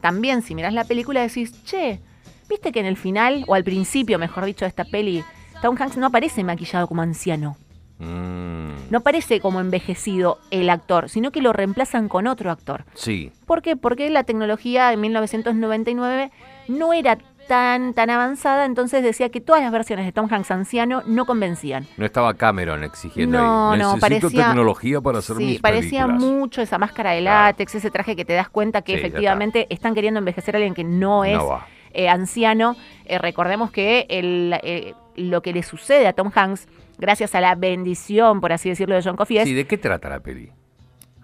también, 0.00 0.42
si 0.42 0.54
mirás 0.54 0.72
la 0.72 0.84
película, 0.84 1.20
decís, 1.22 1.64
che, 1.64 2.00
viste 2.48 2.72
que 2.72 2.80
en 2.80 2.86
el 2.86 2.96
final, 2.96 3.44
o 3.46 3.54
al 3.54 3.64
principio, 3.64 4.18
mejor 4.18 4.44
dicho, 4.44 4.64
de 4.64 4.68
esta 4.68 4.84
peli, 4.84 5.24
Tom 5.62 5.76
Hanks 5.78 5.96
no 5.96 6.06
aparece 6.06 6.44
maquillado 6.44 6.86
como 6.86 7.02
anciano. 7.02 7.56
Mm, 7.98 8.90
No 8.90 9.00
parece 9.00 9.40
como 9.40 9.58
envejecido 9.60 10.38
el 10.50 10.68
actor, 10.70 11.08
sino 11.08 11.30
que 11.32 11.40
lo 11.40 11.52
reemplazan 11.52 12.08
con 12.08 12.26
otro 12.26 12.50
actor. 12.50 12.84
Sí, 12.94 13.32
¿Por 13.46 13.62
qué? 13.62 13.74
Porque 13.76 14.10
la 14.10 14.24
tecnología 14.24 14.92
en 14.92 15.00
1999 15.00 16.30
no 16.68 16.92
era 16.92 17.16
tan, 17.48 17.94
tan 17.94 18.10
avanzada, 18.10 18.64
entonces 18.64 19.02
decía 19.04 19.28
que 19.30 19.40
todas 19.40 19.62
las 19.62 19.70
versiones 19.72 20.04
de 20.04 20.12
Tom 20.12 20.26
Hanks 20.30 20.50
anciano 20.50 21.02
no 21.06 21.24
convencían. 21.26 21.86
No 21.96 22.04
estaba 22.04 22.34
Cameron 22.34 22.82
exigiendo 22.84 23.38
No, 23.38 23.72
ahí. 23.72 23.78
no, 23.78 23.94
Necesito 23.94 24.20
parecía- 24.28 24.46
tecnología 24.48 25.00
para 25.00 25.18
hacer 25.20 25.36
Sí, 25.36 25.44
mis 25.44 25.60
parecía 25.60 26.06
películas". 26.06 26.30
mucho 26.32 26.60
esa 26.62 26.76
máscara 26.78 27.12
de 27.12 27.20
látex, 27.22 27.76
ese 27.76 27.90
traje 27.90 28.14
que 28.16 28.24
te 28.24 28.32
das 28.34 28.48
cuenta 28.48 28.82
que 28.82 28.92
Sí, 28.94 28.98
efectivamente 28.98 29.66
están 29.70 29.94
queriendo 29.94 30.18
envejecer 30.18 30.56
a 30.56 30.58
alguien 30.58 30.74
que 30.74 30.84
no 30.84 31.24
es 31.24 31.38
No 31.38 31.46
va. 31.46 31.66
Eh, 31.96 32.08
anciano. 32.08 32.76
Eh, 33.06 33.18
recordemos 33.18 33.70
que 33.70 34.06
el, 34.10 34.54
eh, 34.62 34.94
lo 35.16 35.40
que 35.40 35.52
le 35.52 35.62
sucede 35.62 36.06
a 36.06 36.12
Tom 36.12 36.30
Hanks, 36.34 36.68
gracias 36.98 37.34
a 37.34 37.40
la 37.40 37.54
bendición, 37.54 38.40
por 38.40 38.52
así 38.52 38.68
decirlo, 38.68 38.94
de 38.94 39.02
John 39.02 39.16
Coffey. 39.16 39.42
Sí, 39.44 39.54
¿de 39.54 39.66
qué 39.66 39.78
trata 39.78 40.10
la 40.10 40.20
peli? 40.20 40.52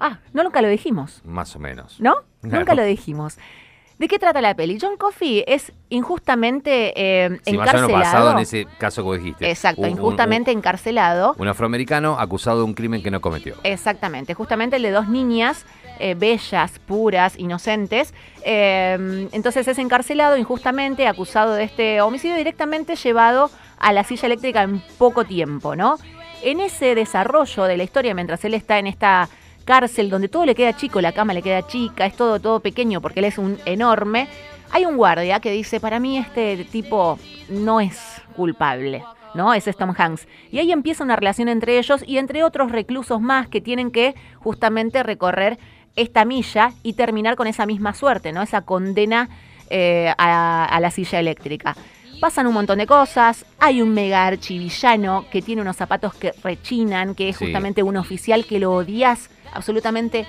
Ah, 0.00 0.18
no, 0.32 0.42
nunca 0.42 0.62
lo 0.62 0.68
dijimos. 0.68 1.20
Más 1.24 1.54
o 1.54 1.58
menos. 1.58 2.00
¿No? 2.00 2.14
Claro. 2.40 2.58
Nunca 2.58 2.74
lo 2.74 2.82
dijimos. 2.82 3.38
¿De 4.02 4.08
qué 4.08 4.18
trata 4.18 4.40
la 4.40 4.52
peli? 4.56 4.78
John 4.82 4.96
Coffey 4.96 5.44
es 5.46 5.70
injustamente 5.88 6.92
eh, 6.96 7.38
Sí, 7.44 7.56
más 7.56 7.68
o 7.68 7.72
menos 7.76 7.88
encarcelado. 7.90 7.98
basado 8.00 8.32
en 8.32 8.38
ese 8.38 8.66
caso 8.76 9.08
que 9.08 9.18
dijiste. 9.18 9.48
Exacto, 9.48 9.82
Un- 9.82 9.90
un- 9.90 9.92
injustamente 9.92 10.50
encarcelado. 10.50 11.34
Un, 11.36 11.42
un 11.42 11.48
afroamericano 11.48 12.16
acusado 12.18 12.58
de 12.58 12.64
un 12.64 12.74
crimen 12.74 13.00
que 13.00 13.12
no 13.12 13.20
cometió. 13.20 13.54
Exactamente, 13.62 14.34
justamente 14.34 14.74
el 14.74 14.82
de 14.82 14.90
dos 14.90 15.06
niñas 15.08 15.64
eh, 16.00 16.14
bellas, 16.18 16.80
puras, 16.80 17.38
inocentes. 17.38 18.12
Eh, 18.44 19.28
entonces 19.30 19.68
es 19.68 19.78
encarcelado 19.78 20.36
injustamente, 20.36 21.06
acusado 21.06 21.54
de 21.54 21.62
este 21.62 22.00
homicidio, 22.00 22.34
directamente 22.34 22.96
llevado 22.96 23.50
a 23.78 23.92
la 23.92 24.02
silla 24.02 24.26
eléctrica 24.26 24.62
en 24.62 24.82
poco 24.98 25.24
tiempo, 25.24 25.76
¿no? 25.76 25.96
En 26.42 26.58
ese 26.58 26.96
desarrollo 26.96 27.62
de 27.64 27.76
la 27.76 27.84
historia, 27.84 28.14
mientras 28.14 28.44
él 28.44 28.54
está 28.54 28.80
en 28.80 28.88
esta 28.88 29.28
cárcel 29.64 30.10
donde 30.10 30.28
todo 30.28 30.44
le 30.46 30.54
queda 30.54 30.74
chico, 30.76 31.00
la 31.00 31.12
cama 31.12 31.32
le 31.34 31.42
queda 31.42 31.66
chica, 31.66 32.06
es 32.06 32.16
todo, 32.16 32.40
todo 32.40 32.60
pequeño 32.60 33.00
porque 33.00 33.20
él 33.20 33.26
es 33.26 33.38
un 33.38 33.58
enorme, 33.64 34.28
hay 34.70 34.84
un 34.84 34.96
guardia 34.96 35.40
que 35.40 35.50
dice, 35.50 35.80
para 35.80 35.98
mí 36.00 36.18
este 36.18 36.64
tipo 36.70 37.18
no 37.48 37.80
es 37.80 37.98
culpable. 38.36 39.02
¿no? 39.34 39.54
Es 39.54 39.64
Tom 39.78 39.94
Hanks. 39.96 40.28
Y 40.50 40.58
ahí 40.58 40.72
empieza 40.72 41.02
una 41.02 41.16
relación 41.16 41.48
entre 41.48 41.78
ellos 41.78 42.04
y 42.06 42.18
entre 42.18 42.44
otros 42.44 42.70
reclusos 42.70 43.18
más 43.18 43.48
que 43.48 43.62
tienen 43.62 43.90
que 43.90 44.14
justamente 44.40 45.02
recorrer 45.02 45.58
esta 45.96 46.26
milla 46.26 46.72
y 46.82 46.92
terminar 46.92 47.34
con 47.34 47.46
esa 47.46 47.64
misma 47.64 47.94
suerte, 47.94 48.30
¿no? 48.32 48.42
Esa 48.42 48.60
condena 48.60 49.30
eh, 49.70 50.12
a, 50.18 50.66
a 50.66 50.80
la 50.80 50.90
silla 50.90 51.18
eléctrica. 51.18 51.74
Pasan 52.20 52.46
un 52.46 52.52
montón 52.52 52.76
de 52.76 52.86
cosas, 52.86 53.46
hay 53.58 53.80
un 53.80 53.94
mega 53.94 54.26
archivillano 54.26 55.24
que 55.30 55.40
tiene 55.40 55.62
unos 55.62 55.76
zapatos 55.76 56.12
que 56.12 56.32
rechinan, 56.44 57.14
que 57.14 57.30
es 57.30 57.36
Sí. 57.38 57.46
justamente 57.46 57.82
un 57.82 57.96
oficial 57.96 58.44
que 58.44 58.58
lo 58.58 58.72
odias 58.74 59.30
absolutamente 59.52 60.26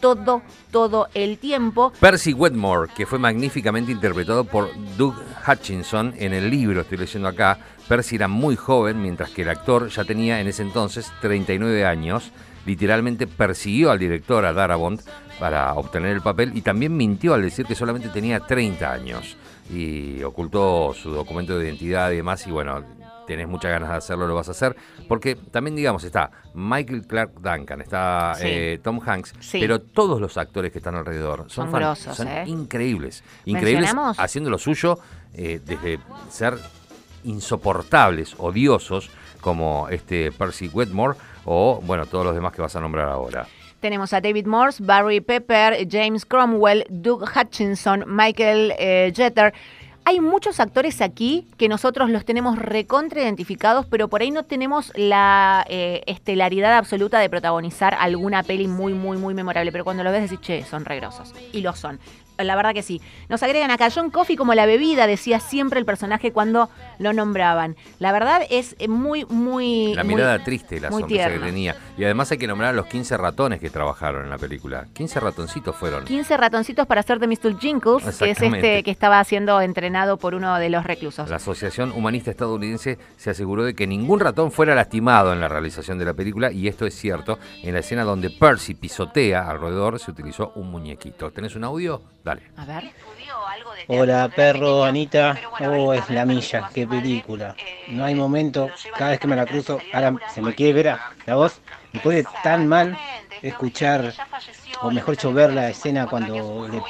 todo, 0.00 0.42
todo 0.70 1.08
el 1.14 1.38
tiempo. 1.38 1.92
Percy 1.98 2.32
Wetmore, 2.34 2.90
que 2.94 3.06
fue 3.06 3.18
magníficamente 3.18 3.92
interpretado 3.92 4.44
por 4.44 4.70
Doug 4.96 5.14
Hutchinson 5.48 6.14
en 6.18 6.34
el 6.34 6.50
libro, 6.50 6.82
estoy 6.82 6.98
leyendo 6.98 7.28
acá. 7.28 7.58
Percy 7.88 8.16
era 8.16 8.28
muy 8.28 8.56
joven, 8.56 9.00
mientras 9.00 9.30
que 9.30 9.42
el 9.42 9.48
actor 9.48 9.88
ya 9.88 10.04
tenía 10.04 10.40
en 10.40 10.46
ese 10.46 10.62
entonces 10.62 11.10
39 11.20 11.86
años. 11.86 12.32
Literalmente 12.66 13.26
persiguió 13.26 13.90
al 13.90 13.98
director, 13.98 14.44
a 14.44 14.52
Darabont, 14.52 15.02
para 15.38 15.74
obtener 15.74 16.12
el 16.12 16.22
papel 16.22 16.52
y 16.54 16.62
también 16.62 16.96
mintió 16.96 17.34
al 17.34 17.42
decir 17.42 17.66
que 17.66 17.74
solamente 17.74 18.08
tenía 18.08 18.40
30 18.40 18.92
años. 18.92 19.36
Y 19.70 20.22
ocultó 20.22 20.94
su 20.94 21.10
documento 21.10 21.58
de 21.58 21.66
identidad 21.66 22.10
y 22.10 22.16
demás. 22.16 22.46
Y 22.46 22.50
bueno, 22.50 22.82
tenés 23.26 23.48
muchas 23.48 23.70
ganas 23.70 23.90
de 23.90 23.96
hacerlo, 23.96 24.26
lo 24.26 24.34
vas 24.34 24.48
a 24.48 24.52
hacer. 24.52 24.76
Porque 25.08 25.34
también, 25.36 25.76
digamos, 25.76 26.04
está 26.04 26.30
Michael 26.54 27.06
Clark 27.06 27.32
Duncan, 27.40 27.80
está 27.80 28.34
Sí. 28.36 28.44
eh, 28.46 28.80
Tom 28.82 29.00
Hanks, 29.04 29.34
Sí. 29.40 29.58
pero 29.60 29.80
todos 29.80 30.20
los 30.20 30.36
actores 30.36 30.70
que 30.72 30.78
están 30.78 30.94
alrededor 30.94 31.40
son, 31.40 31.50
Son 31.50 31.70
fan- 31.70 31.80
grosos, 31.80 32.16
son 32.16 32.28
¿eh? 32.28 32.44
increíbles. 32.46 33.22
Increíbles 33.44 33.92
haciendo 34.18 34.50
lo 34.50 34.58
suyo, 34.58 34.98
eh, 35.34 35.60
desde 35.64 35.98
ser 36.30 36.54
insoportables, 37.24 38.34
odiosos, 38.38 39.10
como 39.40 39.88
este 39.90 40.32
Percy 40.32 40.68
Wetmore, 40.68 41.18
o 41.44 41.80
bueno, 41.84 42.06
todos 42.06 42.24
los 42.24 42.34
demás 42.34 42.52
que 42.52 42.62
vas 42.62 42.74
a 42.76 42.80
nombrar 42.80 43.08
ahora. 43.08 43.46
Tenemos 43.80 44.14
a 44.14 44.20
David 44.22 44.46
Morse, 44.46 44.82
Barry 44.82 45.20
Pepper, 45.20 45.86
James 45.90 46.24
Cromwell, 46.24 46.86
Doug 46.88 47.24
Hutchinson, 47.36 48.04
Michael 48.06 48.72
eh, 48.78 49.12
Jeter. 49.14 49.52
Hay 50.06 50.20
muchos 50.20 50.60
actores 50.60 51.00
aquí 51.00 51.46
que 51.56 51.66
nosotros 51.66 52.10
los 52.10 52.26
tenemos 52.26 52.58
recontra 52.58 53.22
identificados, 53.22 53.86
pero 53.86 54.08
por 54.08 54.20
ahí 54.20 54.30
no 54.30 54.44
tenemos 54.44 54.92
la 54.96 55.64
eh, 55.66 56.02
estelaridad 56.06 56.76
absoluta 56.76 57.18
de 57.18 57.30
protagonizar 57.30 57.96
alguna 57.98 58.42
peli 58.42 58.68
muy, 58.68 58.92
muy, 58.92 59.16
muy 59.16 59.32
memorable. 59.32 59.72
Pero 59.72 59.82
cuando 59.82 60.04
lo 60.04 60.12
ves 60.12 60.28
decís, 60.28 60.40
che, 60.44 60.62
son 60.64 60.84
regrosos. 60.84 61.32
Y 61.54 61.62
lo 61.62 61.74
son. 61.74 61.98
La 62.38 62.56
verdad 62.56 62.74
que 62.74 62.82
sí. 62.82 63.00
Nos 63.28 63.42
agregan 63.42 63.70
acá 63.70 63.88
John 63.94 64.10
Coffey 64.10 64.34
como 64.36 64.54
la 64.54 64.66
bebida, 64.66 65.06
decía 65.06 65.38
siempre 65.38 65.78
el 65.78 65.86
personaje 65.86 66.32
cuando 66.32 66.68
lo 66.98 67.12
nombraban. 67.12 67.76
La 68.00 68.10
verdad 68.12 68.42
es 68.50 68.74
eh, 68.78 68.88
muy, 68.88 69.24
muy. 69.26 69.94
La 69.94 70.02
muy- 70.02 70.14
mirada 70.16 70.42
triste, 70.42 70.80
la 70.80 70.90
sonrisa 70.90 71.30
que 71.30 71.38
tenía. 71.38 71.76
Y 71.96 72.04
además 72.04 72.30
hay 72.32 72.38
que 72.38 72.46
nombrar 72.46 72.70
a 72.70 72.72
los 72.72 72.86
15 72.86 73.16
ratones 73.16 73.60
que 73.60 73.70
trabajaron 73.70 74.24
en 74.24 74.30
la 74.30 74.38
película. 74.38 74.86
15 74.94 75.20
ratoncitos 75.20 75.76
fueron. 75.76 76.04
15 76.04 76.36
ratoncitos 76.36 76.86
para 76.86 77.00
hacer 77.00 77.20
de 77.20 77.28
Mr. 77.28 77.58
Jinkles, 77.58 78.02
que 78.18 78.30
es 78.30 78.42
este 78.42 78.82
que 78.82 78.90
estaba 78.90 79.22
siendo 79.24 79.60
entrenado 79.60 80.16
por 80.16 80.34
uno 80.34 80.56
de 80.58 80.70
los 80.70 80.84
reclusos. 80.84 81.28
La 81.30 81.36
Asociación 81.36 81.92
Humanista 81.92 82.30
Estadounidense 82.30 82.98
se 83.16 83.30
aseguró 83.30 83.64
de 83.64 83.74
que 83.74 83.86
ningún 83.86 84.20
ratón 84.20 84.50
fuera 84.50 84.74
lastimado 84.74 85.32
en 85.32 85.40
la 85.40 85.48
realización 85.48 85.98
de 85.98 86.04
la 86.04 86.14
película 86.14 86.50
y 86.50 86.66
esto 86.66 86.86
es 86.86 86.94
cierto. 86.94 87.38
En 87.62 87.74
la 87.74 87.80
escena 87.80 88.02
donde 88.02 88.30
Percy 88.30 88.74
pisotea 88.74 89.48
al 89.48 89.60
roedor 89.60 90.00
se 90.00 90.10
utilizó 90.10 90.52
un 90.56 90.70
muñequito. 90.70 91.30
¿Tenés 91.30 91.54
un 91.54 91.64
audio? 91.64 92.02
Dale. 92.24 92.42
A 92.56 92.64
ver. 92.64 92.90
Hola 93.86 94.30
perro, 94.34 94.82
Anita. 94.82 95.38
Oh, 95.60 95.92
es 95.92 96.08
la 96.08 96.24
milla, 96.24 96.70
qué 96.72 96.86
película. 96.86 97.54
No 97.88 98.04
hay 98.06 98.14
momento, 98.14 98.70
cada 98.96 99.10
vez 99.10 99.20
que 99.20 99.28
me 99.28 99.36
la 99.36 99.44
cruzo, 99.44 99.78
ahora 99.92 100.14
se 100.32 100.40
me 100.40 100.54
quiere 100.54 100.72
ver 100.72 100.88
a 100.88 101.12
la 101.26 101.36
voz. 101.36 101.60
Me 101.92 102.00
puede 102.00 102.24
tan 102.42 102.66
mal 102.66 102.98
escuchar, 103.42 104.14
o 104.80 104.90
mejor 104.90 105.16
dicho, 105.16 105.34
ver 105.34 105.52
la 105.52 105.68
escena 105.68 106.06
cuando 106.06 106.66
le, 106.66 106.82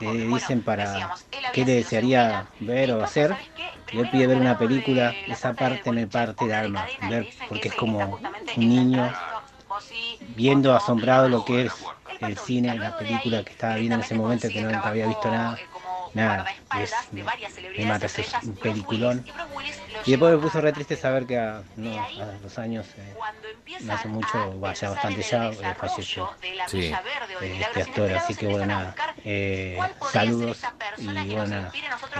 le 0.00 0.26
dicen 0.26 0.62
para 0.62 1.14
qué 1.52 1.66
le 1.66 1.74
desearía 1.74 2.46
ver 2.60 2.92
o 2.92 3.04
hacer. 3.04 3.36
Él 3.92 4.08
pide 4.10 4.26
ver 4.26 4.38
una 4.38 4.56
película, 4.56 5.14
esa 5.26 5.52
parte 5.52 5.92
me 5.92 6.06
parte 6.06 6.46
el 6.46 6.52
alma, 6.52 6.86
ver, 7.10 7.28
porque 7.48 7.68
es 7.68 7.74
como 7.74 8.18
un 8.56 8.68
niño 8.68 9.12
viendo 10.34 10.74
asombrado 10.74 11.28
lo 11.28 11.44
que 11.44 11.66
es 11.66 11.72
el 12.20 12.38
cine, 12.38 12.74
la 12.78 12.96
película 12.98 13.42
que 13.44 13.52
estaba 13.52 13.76
viendo 13.76 13.96
en 13.96 14.00
ese 14.02 14.14
momento 14.14 14.48
que 14.48 14.62
nunca 14.62 14.88
había 14.88 15.06
visto 15.06 15.30
nada. 15.30 15.58
Nada, 16.14 16.46
es, 16.80 16.92
me, 17.12 17.22
me 17.22 17.84
mata, 17.84 18.06
ese 18.06 18.22
es 18.22 18.32
un 18.42 18.54
peliculón. 18.56 19.24
Y 20.06 20.12
después 20.12 20.32
me 20.32 20.38
puso 20.38 20.58
re 20.62 20.72
triste 20.72 20.96
saber 20.96 21.26
que 21.26 21.38
a, 21.38 21.62
no, 21.76 22.00
a 22.00 22.08
los 22.42 22.58
años, 22.58 22.86
eh, 22.96 23.14
no 23.82 23.92
hace 23.92 24.08
mucho, 24.08 24.58
vaya 24.58 24.88
bastante 24.90 25.22
ya, 25.22 25.50
eh, 25.50 25.74
falleció 25.78 26.30
Sí. 26.66 26.92
eh, 27.42 27.60
este 27.60 27.82
actor. 27.82 28.10
Así 28.14 28.34
que 28.34 28.46
bueno, 28.46 28.66
nada, 28.66 28.94
eh, 29.22 29.78
saludos 30.10 30.62
y 30.96 31.06
bueno, 31.34 31.46
nada, 31.46 31.72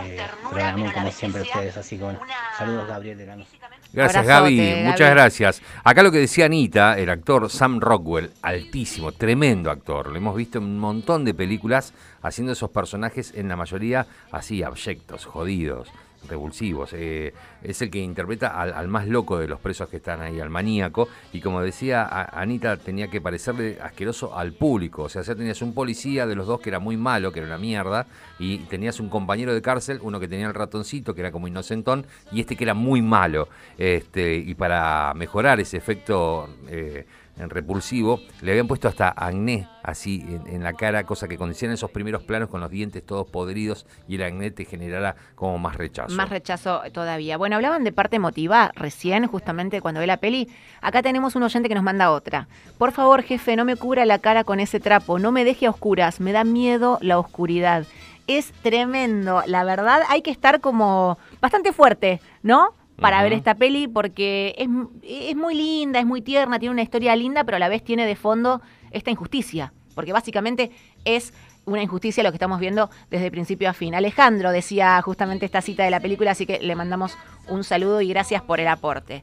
eh, 0.04 0.20
programón 0.50 0.92
como 0.92 1.10
siempre 1.10 1.42
ustedes. 1.42 1.76
Así 1.78 1.96
que 1.96 2.04
bueno, 2.04 2.20
saludos 2.58 2.86
Gabriel 2.88 3.16
de 3.18 3.26
Lanús. 3.26 3.48
Gracias, 3.92 4.24
Abrazote, 4.24 4.56
Gaby. 4.56 4.70
Gaby. 4.70 4.82
Muchas 4.84 5.10
gracias. 5.10 5.62
Acá 5.82 6.02
lo 6.02 6.12
que 6.12 6.18
decía 6.18 6.44
Anita, 6.44 6.98
el 6.98 7.08
actor 7.08 7.48
Sam 7.48 7.80
Rockwell, 7.80 8.30
altísimo, 8.42 9.12
tremendo 9.12 9.70
actor. 9.70 10.08
Lo 10.08 10.16
hemos 10.16 10.36
visto 10.36 10.58
en 10.58 10.64
un 10.64 10.78
montón 10.78 11.24
de 11.24 11.34
películas 11.34 11.94
haciendo 12.22 12.52
esos 12.52 12.70
personajes, 12.70 13.32
en 13.34 13.48
la 13.48 13.56
mayoría 13.56 14.06
así, 14.30 14.62
abyectos, 14.62 15.24
jodidos, 15.24 15.88
revulsivos. 16.26 16.92
Eh, 16.92 17.32
es 17.62 17.82
el 17.82 17.90
que 17.90 17.98
interpreta 17.98 18.60
al, 18.60 18.88
más 18.88 19.06
loco 19.06 19.38
de 19.38 19.48
los 19.48 19.60
presos 19.60 19.88
que 19.88 19.98
están 19.98 20.20
ahí, 20.20 20.40
al 20.40 20.50
maníaco. 20.50 21.08
Y 21.32 21.40
como 21.40 21.60
decía 21.60 22.08
Anita, 22.32 22.76
tenía 22.76 23.08
que 23.08 23.20
parecerle 23.20 23.78
asqueroso 23.80 24.36
al 24.36 24.52
público. 24.52 25.04
O 25.04 25.08
sea, 25.08 25.22
ya 25.22 25.34
tenías 25.34 25.62
un 25.62 25.74
policía 25.74 26.26
de 26.26 26.34
los 26.34 26.46
dos 26.46 26.60
que 26.60 26.70
era 26.70 26.78
muy 26.78 26.96
malo, 26.96 27.32
que 27.32 27.40
era 27.40 27.48
una 27.48 27.58
mierda, 27.58 28.06
y 28.38 28.58
tenías 28.58 29.00
un 29.00 29.08
compañero 29.08 29.54
de 29.54 29.62
cárcel, 29.62 29.98
uno 30.02 30.20
que 30.20 30.28
tenía 30.28 30.46
el 30.46 30.54
ratoncito, 30.54 31.14
que 31.14 31.20
era 31.20 31.32
como 31.32 31.48
inocentón, 31.48 32.06
y 32.32 32.40
este 32.40 32.56
que 32.56 32.64
era 32.64 32.74
muy 32.74 33.02
malo. 33.02 33.48
Este, 33.76 34.34
y 34.34 34.54
para 34.54 35.12
mejorar 35.14 35.60
ese 35.60 35.76
efecto 35.76 36.48
eh, 36.68 37.06
en 37.38 37.50
repulsivo, 37.50 38.20
le 38.42 38.52
habían 38.52 38.66
puesto 38.66 38.88
hasta 38.88 39.08
acné 39.16 39.68
así 39.82 40.24
en, 40.46 40.62
la 40.62 40.74
cara, 40.74 41.04
cosa 41.04 41.28
que 41.28 41.38
cuando 41.38 41.54
hicieran 41.54 41.74
esos 41.74 41.90
primeros 41.90 42.22
planos 42.22 42.48
con 42.48 42.60
los 42.60 42.70
dientes 42.70 43.04
todos 43.04 43.26
podridos 43.26 43.86
y 44.06 44.16
el 44.16 44.22
acné 44.22 44.50
te 44.50 44.64
generara 44.64 45.16
como 45.34 45.58
más 45.58 45.76
rechazo. 45.76 46.14
Más 46.14 46.28
rechazo 46.28 46.82
todavía. 46.92 47.36
Bueno, 47.36 47.56
hablaban 47.56 47.84
de 47.84 47.92
parte 47.92 48.16
emotiva 48.16 48.72
recién, 48.74 49.26
justamente 49.26 49.80
cuando 49.80 50.00
ve 50.00 50.06
la 50.06 50.18
peli. 50.18 50.48
Acá 50.80 51.02
tenemos 51.02 51.36
un 51.36 51.42
oyente 51.42 51.68
que 51.68 51.74
nos 51.74 51.84
manda 51.84 52.10
otra. 52.10 52.48
Por 52.76 52.92
favor, 52.92 53.22
jefe, 53.22 53.56
no 53.56 53.64
me 53.64 53.76
cubra 53.76 54.04
la 54.04 54.18
cara 54.18 54.44
con 54.44 54.60
ese 54.60 54.80
trapo, 54.80 55.18
no 55.18 55.32
me 55.32 55.44
deje 55.44 55.66
a 55.66 55.70
oscuras, 55.70 56.20
me 56.20 56.32
da 56.32 56.44
miedo 56.44 56.98
la 57.00 57.18
oscuridad. 57.18 57.86
Es 58.26 58.52
tremendo, 58.62 59.42
la 59.46 59.64
verdad, 59.64 60.02
hay 60.08 60.20
que 60.20 60.30
estar 60.30 60.60
como 60.60 61.18
bastante 61.40 61.72
fuerte, 61.72 62.20
¿no? 62.42 62.74
Para 63.00 63.22
ver 63.22 63.32
esta 63.32 63.54
peli, 63.54 63.86
porque 63.86 64.54
es, 64.58 64.68
es 65.02 65.36
muy 65.36 65.54
linda, 65.54 66.00
es 66.00 66.06
muy 66.06 66.20
tierna, 66.20 66.58
tiene 66.58 66.72
una 66.72 66.82
historia 66.82 67.14
linda, 67.14 67.44
pero 67.44 67.56
a 67.56 67.60
la 67.60 67.68
vez 67.68 67.84
tiene 67.84 68.06
de 68.06 68.16
fondo 68.16 68.60
esta 68.90 69.10
injusticia, 69.10 69.72
porque 69.94 70.12
básicamente 70.12 70.72
es 71.04 71.32
una 71.64 71.82
injusticia 71.82 72.22
lo 72.22 72.30
que 72.30 72.36
estamos 72.36 72.58
viendo 72.60 72.90
desde 73.10 73.30
principio 73.30 73.68
a 73.70 73.72
fin. 73.72 73.94
Alejandro 73.94 74.50
decía 74.50 75.00
justamente 75.02 75.46
esta 75.46 75.60
cita 75.60 75.84
de 75.84 75.90
la 75.90 76.00
película, 76.00 76.32
así 76.32 76.46
que 76.46 76.58
le 76.60 76.74
mandamos 76.74 77.16
un 77.48 77.62
saludo 77.62 78.00
y 78.00 78.08
gracias 78.08 78.42
por 78.42 78.58
el 78.58 78.68
aporte. 78.68 79.22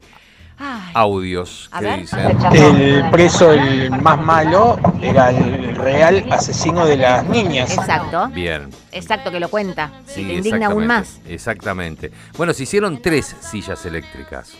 Audios, 0.93 1.69
A 1.71 1.79
¿qué 1.79 1.85
ver. 1.85 1.99
dicen? 2.01 2.37
El 2.53 3.09
preso, 3.11 3.51
el 3.51 3.89
más 4.01 4.19
malo, 4.21 4.77
era 5.01 5.29
el 5.31 5.75
real 5.75 6.25
asesino 6.31 6.85
de 6.85 6.97
las 6.97 7.25
niñas. 7.27 7.71
exacto, 7.77 8.27
Bien. 8.29 8.69
exacto 8.91 9.31
que 9.31 9.39
lo 9.39 9.49
cuenta. 9.49 9.91
Sí, 10.05 10.21
y 10.21 10.25
te 10.27 10.33
indigna 10.35 10.67
aún 10.67 10.83
exactamente, 10.83 10.87
más. 10.87 11.21
Exactamente. 11.27 12.11
Bueno, 12.37 12.53
se 12.53 12.63
hicieron 12.63 13.01
tres 13.01 13.35
sillas 13.41 13.85
eléctricas 13.85 14.53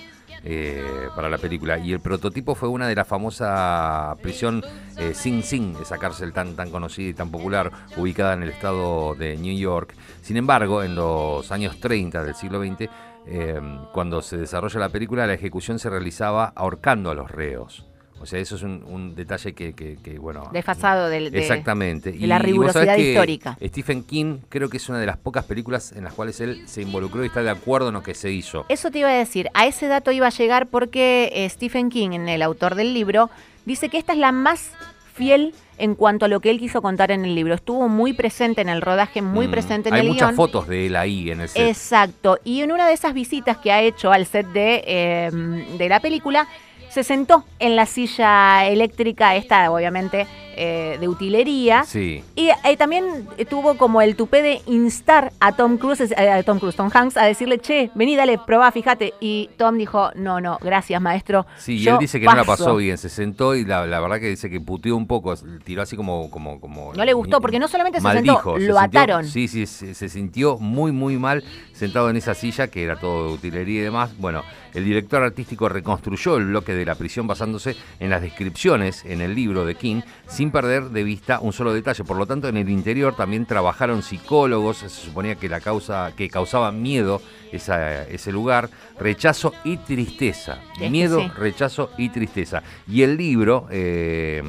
eh, 0.43 0.83
para 1.15 1.29
la 1.29 1.37
película 1.37 1.79
y 1.79 1.91
el 1.93 1.99
prototipo 2.01 2.53
fue 2.53 2.69
una 2.69 2.87
de 2.87 2.95
la 2.95 3.05
famosa 3.05 4.15
prisión 4.21 4.63
eh, 4.97 5.13
Sing 5.15 5.41
Sing, 5.41 5.75
esa 5.81 5.97
cárcel 5.97 6.33
tan, 6.33 6.55
tan 6.55 6.69
conocida 6.69 7.09
y 7.09 7.13
tan 7.13 7.31
popular, 7.31 7.71
ubicada 7.97 8.33
en 8.33 8.43
el 8.43 8.49
estado 8.49 9.15
de 9.15 9.37
New 9.37 9.57
York. 9.57 9.95
Sin 10.21 10.37
embargo, 10.37 10.83
en 10.83 10.95
los 10.95 11.51
años 11.51 11.79
30 11.79 12.23
del 12.23 12.35
siglo 12.35 12.59
XX, 12.61 12.89
eh, 13.27 13.59
cuando 13.93 14.21
se 14.21 14.37
desarrolla 14.37 14.79
la 14.79 14.89
película, 14.89 15.25
la 15.27 15.33
ejecución 15.33 15.79
se 15.79 15.89
realizaba 15.89 16.51
ahorcando 16.55 17.09
a 17.11 17.15
los 17.15 17.29
reos. 17.31 17.85
O 18.17 18.25
sea, 18.25 18.39
eso 18.39 18.55
es 18.55 18.63
un, 18.63 18.81
un 18.87 19.13
detalle 19.13 19.53
que, 19.53 19.73
que- 19.73 19.97
que, 20.01 20.17
bueno... 20.17 20.49
Desfasado 20.53 21.09
del- 21.09 21.31
de, 21.31 21.39
Exactamente. 21.39 22.13
de 22.13 22.27
la 22.27 22.39
rigurosidad 22.39 22.95
histórica. 22.97 23.57
Stephen 23.61 24.03
King 24.03 24.37
creo 24.47 24.69
que 24.69 24.77
es 24.77 24.87
una 24.87 24.99
de 24.99 25.05
las 25.05 25.17
pocas 25.17 25.43
películas 25.43 25.91
en 25.91 26.05
las 26.05 26.13
cuales 26.13 26.39
él 26.39 26.63
se 26.65 26.81
involucró 26.81 27.23
y 27.23 27.27
está 27.27 27.43
de 27.43 27.49
acuerdo 27.49 27.89
en 27.89 27.95
lo 27.95 28.03
que 28.03 28.15
se 28.15 28.31
hizo. 28.31 28.65
Eso 28.69 28.89
te 28.89 28.99
iba 28.99 29.09
a 29.09 29.13
decir, 29.13 29.49
a 29.53 29.65
ese 29.67 29.87
dato 29.87 30.11
iba 30.11 30.27
a 30.27 30.31
llegar 30.31 30.67
porque 30.67 31.29
eh, 31.33 31.49
Stephen 31.49 31.89
King, 31.89 32.11
en 32.13 32.29
el 32.29 32.41
autor 32.41 32.75
del 32.75 32.93
libro, 32.93 33.29
dice 33.65 33.89
que 33.89 33.97
esta 33.97 34.13
es 34.13 34.19
la 34.19 34.31
más 34.31 34.71
fiel 35.15 35.53
en 35.77 35.95
cuanto 35.95 36.25
a 36.25 36.27
lo 36.27 36.39
que 36.39 36.49
él 36.51 36.59
quiso 36.59 36.81
contar 36.81 37.11
en 37.11 37.25
el 37.25 37.35
libro. 37.35 37.53
Estuvo 37.53 37.89
muy 37.89 38.13
presente 38.13 38.61
en 38.61 38.69
el 38.69 38.81
rodaje, 38.81 39.21
muy 39.21 39.47
Mm, 39.47 39.51
presente 39.51 39.89
en 39.89 39.95
Hay 39.95 40.01
el 40.01 40.07
muchas 40.07 40.29
guion. 40.29 40.35
fotos 40.35 40.67
de 40.67 40.85
él 40.87 40.95
ahí 40.95 41.31
en 41.31 41.41
el 41.41 41.49
set. 41.49 41.67
Exacto. 41.67 42.37
Y 42.43 42.61
en 42.61 42.71
una 42.71 42.87
de 42.87 42.93
esas 42.93 43.13
visitas 43.13 43.57
que 43.57 43.71
ha 43.71 43.81
hecho 43.81 44.11
al 44.11 44.25
set 44.25 44.47
de, 44.47 44.83
eh, 44.85 45.29
de 45.77 45.89
la 45.89 45.99
película, 45.99 46.47
se 46.89 47.03
sentó 47.03 47.43
en 47.59 47.75
la 47.75 47.85
silla 47.85 48.67
eléctrica, 48.67 49.35
esta 49.35 49.69
obviamente 49.69 50.27
eh, 50.55 50.97
de 50.99 51.07
utilería. 51.07 51.83
Sí. 51.85 52.23
Y 52.35 52.49
eh, 52.49 52.77
también 52.77 53.27
tuvo 53.49 53.77
como 53.77 54.01
el 54.01 54.15
tupé 54.15 54.41
de 54.41 54.61
instar 54.67 55.31
a 55.39 55.51
Tom 55.55 55.77
Cruise, 55.77 56.01
eh, 56.01 56.29
a 56.29 56.43
Tom 56.43 56.59
Cruise, 56.59 56.75
Tom 56.75 56.89
Hanks, 56.93 57.17
a 57.17 57.25
decirle, 57.25 57.59
che, 57.59 57.91
vení, 57.95 58.15
dale, 58.15 58.37
probá, 58.37 58.71
fíjate. 58.71 59.13
Y 59.19 59.49
Tom 59.57 59.77
dijo, 59.77 60.11
no, 60.15 60.39
no, 60.41 60.57
gracias, 60.61 61.01
maestro. 61.01 61.45
Sí, 61.57 61.77
y 61.77 61.87
él 61.87 61.97
dice 61.99 62.19
que 62.19 62.25
no 62.25 62.35
la 62.35 62.43
paso". 62.43 62.63
pasó 62.65 62.75
bien, 62.77 62.97
se 62.97 63.09
sentó 63.09 63.55
y 63.55 63.65
la, 63.65 63.85
la 63.85 63.99
verdad 63.99 64.19
que 64.19 64.29
dice 64.29 64.49
que 64.49 64.59
puteó 64.61 64.95
un 64.95 65.07
poco, 65.07 65.33
tiró 65.63 65.81
así 65.81 65.95
como... 65.95 66.29
como, 66.31 66.59
como 66.59 66.93
No 66.93 67.05
le 67.05 67.13
gustó, 67.13 67.41
porque 67.41 67.59
no 67.59 67.67
solamente 67.67 67.99
se 68.01 68.11
sentó, 68.11 68.41
se 68.57 68.67
lo 68.67 68.75
sintió- 68.75 68.79
ataron. 68.79 69.25
Sí, 69.25 69.47
sí, 69.47 69.65
se, 69.65 69.93
se 69.93 70.09
sintió 70.09 70.57
muy, 70.57 70.91
muy 70.91 71.17
mal 71.17 71.43
sentado 71.73 72.09
en 72.09 72.17
esa 72.17 72.33
silla, 72.33 72.67
que 72.67 72.83
era 72.83 72.95
todo 72.95 73.27
de 73.27 73.33
utilería 73.33 73.81
y 73.81 73.83
demás. 73.83 74.17
Bueno, 74.17 74.43
el 74.73 74.85
director 74.85 75.21
artístico 75.23 75.67
reconstruyó 75.69 76.37
el 76.37 76.45
bloque 76.45 76.73
de 76.73 76.85
la 76.85 76.95
prisión 76.95 77.27
basándose 77.27 77.75
en 77.99 78.09
las 78.09 78.21
descripciones 78.21 79.03
en 79.05 79.21
el 79.21 79.35
libro 79.35 79.65
de 79.65 79.75
King, 79.75 80.01
sin 80.27 80.44
perder 80.51 80.89
de 80.89 81.03
vista 81.03 81.39
un 81.39 81.53
solo 81.53 81.73
detalle. 81.73 82.03
Por 82.03 82.17
lo 82.17 82.25
tanto, 82.25 82.47
en 82.47 82.57
el 82.57 82.69
interior 82.69 83.15
también 83.15 83.45
trabajaron 83.45 84.03
psicólogos, 84.03 84.77
se 84.77 84.89
suponía 84.89 85.35
que 85.35 85.49
la 85.49 85.59
causa, 85.61 86.13
que 86.15 86.29
causaba 86.29 86.71
miedo 86.71 87.21
esa- 87.51 88.03
ese 88.07 88.31
lugar, 88.31 88.69
rechazo 88.99 89.53
y 89.63 89.77
tristeza. 89.77 90.59
Es 90.73 90.79
que 90.79 90.89
Miedo, 90.89 91.21
sí. 91.21 91.31
rechazo 91.37 91.89
y 91.97 92.09
tristeza. 92.09 92.63
Y 92.87 93.03
el 93.03 93.15
libro, 93.17 93.67
eh, 93.69 94.41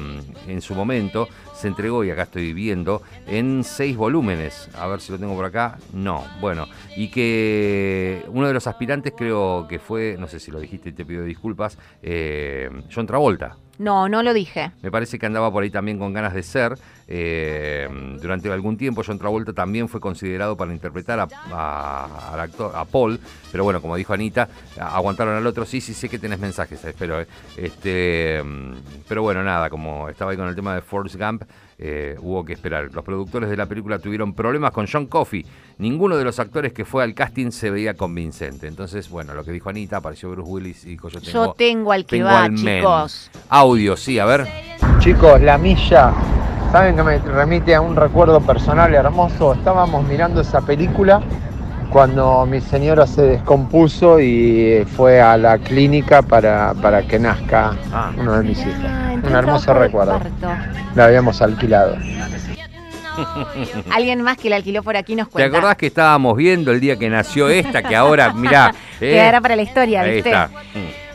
en 0.47 0.61
su 0.61 0.75
momento, 0.75 1.27
se 1.55 1.67
entregó, 1.67 2.03
y 2.03 2.11
acá 2.11 2.23
estoy 2.23 2.53
viendo, 2.53 3.01
en 3.25 3.63
seis 3.63 3.95
volúmenes. 3.97 4.69
A 4.75 4.87
ver 4.87 4.99
si 5.01 5.11
lo 5.11 5.17
tengo 5.17 5.35
por 5.35 5.45
acá. 5.45 5.77
No, 5.93 6.23
bueno. 6.39 6.67
Y 6.95 7.09
que 7.09 8.23
uno 8.29 8.47
de 8.47 8.53
los 8.53 8.67
aspirantes 8.67 9.13
creo 9.17 9.67
que 9.67 9.79
fue, 9.79 10.17
no 10.19 10.27
sé 10.27 10.39
si 10.39 10.51
lo 10.51 10.59
dijiste 10.59 10.89
y 10.89 10.93
te 10.93 11.05
pido 11.05 11.23
disculpas, 11.23 11.77
eh, 12.03 12.69
John 12.93 13.07
Travolta. 13.07 13.57
No, 13.77 14.09
no 14.09 14.23
lo 14.23 14.33
dije. 14.33 14.71
Me 14.81 14.91
parece 14.91 15.19
que 15.19 15.25
andaba 15.25 15.51
por 15.51 15.63
ahí 15.63 15.69
también 15.69 15.99
con 15.99 16.13
ganas 16.13 16.33
de 16.33 16.43
ser. 16.43 16.77
Eh, 17.09 17.87
durante 18.21 18.51
algún 18.51 18.75
tiempo 18.77 19.01
John 19.05 19.17
Travolta 19.17 19.53
también 19.53 19.87
fue 19.87 20.01
considerado 20.01 20.57
para 20.57 20.73
interpretar 20.73 21.19
a, 21.21 21.27
a- 21.53 22.33
al 22.33 22.39
actor, 22.41 22.71
a 22.75 22.83
Paul, 22.85 23.19
pero 23.51 23.63
bueno, 23.63 23.81
como 23.81 23.95
dijo 23.95 24.13
Anita, 24.13 24.49
aguantaron 24.79 25.35
al 25.35 25.47
otro. 25.47 25.65
Sí, 25.65 25.79
sí, 25.81 25.93
sé 25.93 26.09
que 26.09 26.19
tenés 26.19 26.39
mensajes, 26.39 26.83
eh, 26.83 26.89
espero. 26.89 27.21
eh. 27.21 27.27
Este, 27.55 28.41
mm, 28.43 28.73
pero 29.07 29.21
bueno, 29.21 29.43
nada, 29.43 29.69
como 29.69 30.09
estaba 30.09 30.31
ahí 30.31 30.37
con 30.37 30.47
el 30.47 30.55
tema 30.55 30.75
de 30.75 30.81
Forrest 30.81 31.15
Gump, 31.15 31.43
eh, 31.79 32.17
hubo 32.19 32.43
que 32.43 32.53
esperar. 32.53 32.89
Los 32.91 33.03
productores 33.05 33.49
de 33.49 33.55
la 33.55 33.67
película 33.67 33.99
tuvieron 33.99 34.33
problemas 34.33 34.71
con 34.71 34.87
John 34.91 35.05
Coffey. 35.05 35.45
Ninguno 35.77 36.17
de 36.17 36.23
los 36.23 36.39
actores 36.39 36.73
que 36.73 36.85
fue 36.85 37.03
al 37.03 37.13
casting 37.13 37.51
se 37.51 37.69
veía 37.69 37.93
convincente. 37.93 38.67
Entonces, 38.67 39.09
bueno, 39.09 39.33
lo 39.35 39.43
que 39.43 39.51
dijo 39.51 39.69
Anita, 39.69 39.97
apareció 39.97 40.31
Bruce 40.31 40.49
Willis 40.49 40.85
y 40.85 40.89
dijo 40.89 41.07
yo 41.09 41.21
tengo, 41.21 41.31
Yo 41.45 41.53
tengo 41.53 41.91
al 41.91 42.05
que 42.05 42.17
tengo 42.17 42.25
va, 42.29 42.43
al 42.45 42.51
men". 42.53 42.79
chicos. 42.79 43.31
Audio, 43.49 43.95
sí, 43.95 44.17
a 44.19 44.25
ver. 44.25 44.47
Chicos, 44.99 45.39
la 45.41 45.57
milla, 45.59 46.11
¿saben 46.71 46.95
que 46.95 47.03
me 47.03 47.17
remite 47.19 47.75
a 47.75 47.81
un 47.81 47.95
recuerdo 47.95 48.39
personal 48.41 48.93
hermoso? 48.93 49.53
Estábamos 49.53 50.05
mirando 50.07 50.41
esa 50.41 50.61
película 50.61 51.21
cuando 51.91 52.45
mi 52.45 52.59
señora 52.61 53.07
se 53.07 53.21
descompuso 53.23 54.19
y 54.19 54.85
fue 54.95 55.21
a 55.21 55.37
la 55.37 55.57
clínica 55.57 56.21
para, 56.21 56.73
para 56.81 57.01
que 57.03 57.17
nazca 57.19 57.73
Ah. 57.93 58.11
uno 58.17 58.33
de 58.37 58.43
mis 58.43 58.59
hijos. 58.59 58.73
Ah, 58.85 59.13
Un 59.23 59.35
hermoso 59.35 59.73
recuerdo. 59.73 60.19
La 60.95 61.05
habíamos 61.05 61.41
alquilado. 61.41 61.95
Alguien 63.91 64.21
más 64.21 64.37
que 64.37 64.47
la 64.49 64.57
alquiló 64.57 64.83
por 64.83 64.95
aquí 64.95 65.15
nos 65.15 65.27
¿Te 65.27 65.31
cuenta. 65.33 65.57
acordás 65.57 65.75
que 65.77 65.87
estábamos 65.87 66.37
viendo 66.37 66.71
el 66.71 66.79
día 66.79 66.97
que 66.97 67.09
nació 67.09 67.49
esta, 67.49 67.81
que 67.81 67.95
ahora, 67.95 68.31
mirá... 68.33 68.71
eh, 69.01 69.13
Quedará 69.13 69.41
para 69.41 69.55
la 69.55 69.63
historia, 69.63 70.01
ahí 70.01 70.15
¿viste? 70.15 70.29
está. 70.29 70.49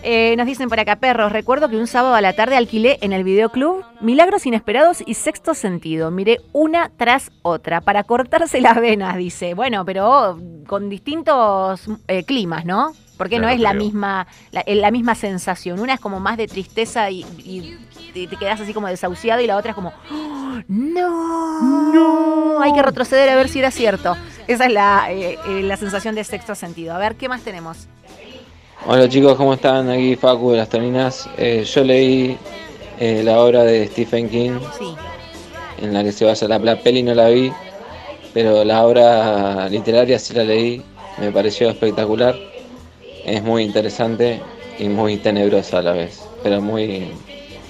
Eh, 0.05 0.35
nos 0.37 0.47
dicen 0.47 0.69
por 0.69 0.81
acá, 0.81 0.97
perros, 0.97 1.31
recuerdo 1.31 1.69
que 1.69 1.77
un 1.77 1.87
sábado 1.87 2.15
a 2.15 2.21
la 2.21 2.33
tarde 2.33 2.57
alquilé 2.57 2.99
en 3.03 3.13
el 3.13 3.23
videoclub 3.23 3.85
Milagros 4.01 4.47
Inesperados 4.47 5.03
y 5.07 5.15
Sexto 5.15 5.55
Sentido. 5.55 6.11
Miré 6.11 6.41
una 6.53 6.91
tras 6.97 7.31
otra 7.43 7.81
para 7.81 8.03
cortarse 8.03 8.61
las 8.61 8.81
venas, 8.81 9.17
dice. 9.17 9.55
Bueno, 9.55 9.85
pero 9.85 10.39
con 10.67 10.89
distintos 10.89 11.89
eh, 12.09 12.25
climas, 12.25 12.65
¿no? 12.65 12.93
Porque 13.17 13.39
no 13.39 13.49
es 13.49 13.61
la 13.61 13.71
creo. 13.71 13.83
misma, 13.85 14.27
la, 14.51 14.63
eh, 14.63 14.75
la 14.75 14.91
misma 14.91 15.15
sensación. 15.15 15.79
Una 15.79 15.95
es 15.95 16.01
como 16.01 16.19
más 16.19 16.37
de 16.37 16.49
tristeza 16.49 17.09
y, 17.11 17.21
y 17.39 17.79
te, 18.13 18.27
te 18.27 18.37
quedas 18.37 18.61
así 18.61 18.75
como 18.75 18.89
desahuciado 18.89 19.41
y 19.41 19.47
la 19.47 19.57
otra 19.57 19.71
es 19.71 19.75
como, 19.77 19.93
¡Oh, 20.11 20.61
no, 20.67 21.93
no, 21.93 22.61
hay 22.61 22.73
que 22.73 22.83
retroceder 22.83 23.29
a 23.29 23.37
ver 23.37 23.49
si 23.49 23.61
era 23.61 23.71
cierto. 23.71 24.17
Esa 24.49 24.67
es 24.67 24.73
la, 24.73 25.07
eh, 25.13 25.39
la 25.63 25.77
sensación 25.77 26.17
de 26.17 26.25
sexto 26.25 26.57
sentido. 26.57 26.93
A 26.93 26.99
ver, 26.99 27.15
¿qué 27.15 27.29
más 27.29 27.43
tenemos? 27.43 27.87
Hola 28.87 29.09
chicos, 29.09 29.37
¿cómo 29.37 29.55
están? 29.55 29.89
Aquí 29.91 30.17
Facu 30.17 30.51
de 30.53 30.59
las 30.59 30.69
Terminas. 30.69 31.29
Eh, 31.39 31.65
yo 31.65 31.85
leí 31.85 32.37
eh, 32.99 33.23
la 33.25 33.41
obra 33.41 33.63
de 33.65 33.87
Stephen 33.87 34.29
King 34.29 34.59
Sí. 34.79 34.95
en 35.83 35.95
la 35.95 36.03
que 36.03 36.13
se 36.13 36.25
basa 36.25 36.49
la, 36.49 36.59
la 36.59 36.77
peli, 36.81 37.03
no 37.03 37.15
la 37.15 37.29
vi, 37.29 37.53
pero 38.35 38.65
la 38.65 38.85
obra 38.85 39.69
literaria 39.69 40.19
sí 40.19 40.35
la 40.35 40.45
leí, 40.45 40.83
me 41.19 41.31
pareció 41.31 41.71
espectacular. 41.71 42.35
Es 43.25 43.43
muy 43.43 43.63
interesante 43.63 44.41
y 44.79 44.89
muy 44.89 45.17
tenebrosa 45.17 45.79
a 45.79 45.83
la 45.83 45.93
vez, 45.93 46.29
pero 46.43 46.61
muy, 46.61 47.13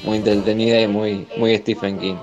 muy 0.05 0.17
entretenida 0.19 0.81
y 0.81 0.89
muy, 0.89 1.27
muy 1.37 1.57
Stephen 1.59 1.99
King. 1.99 2.17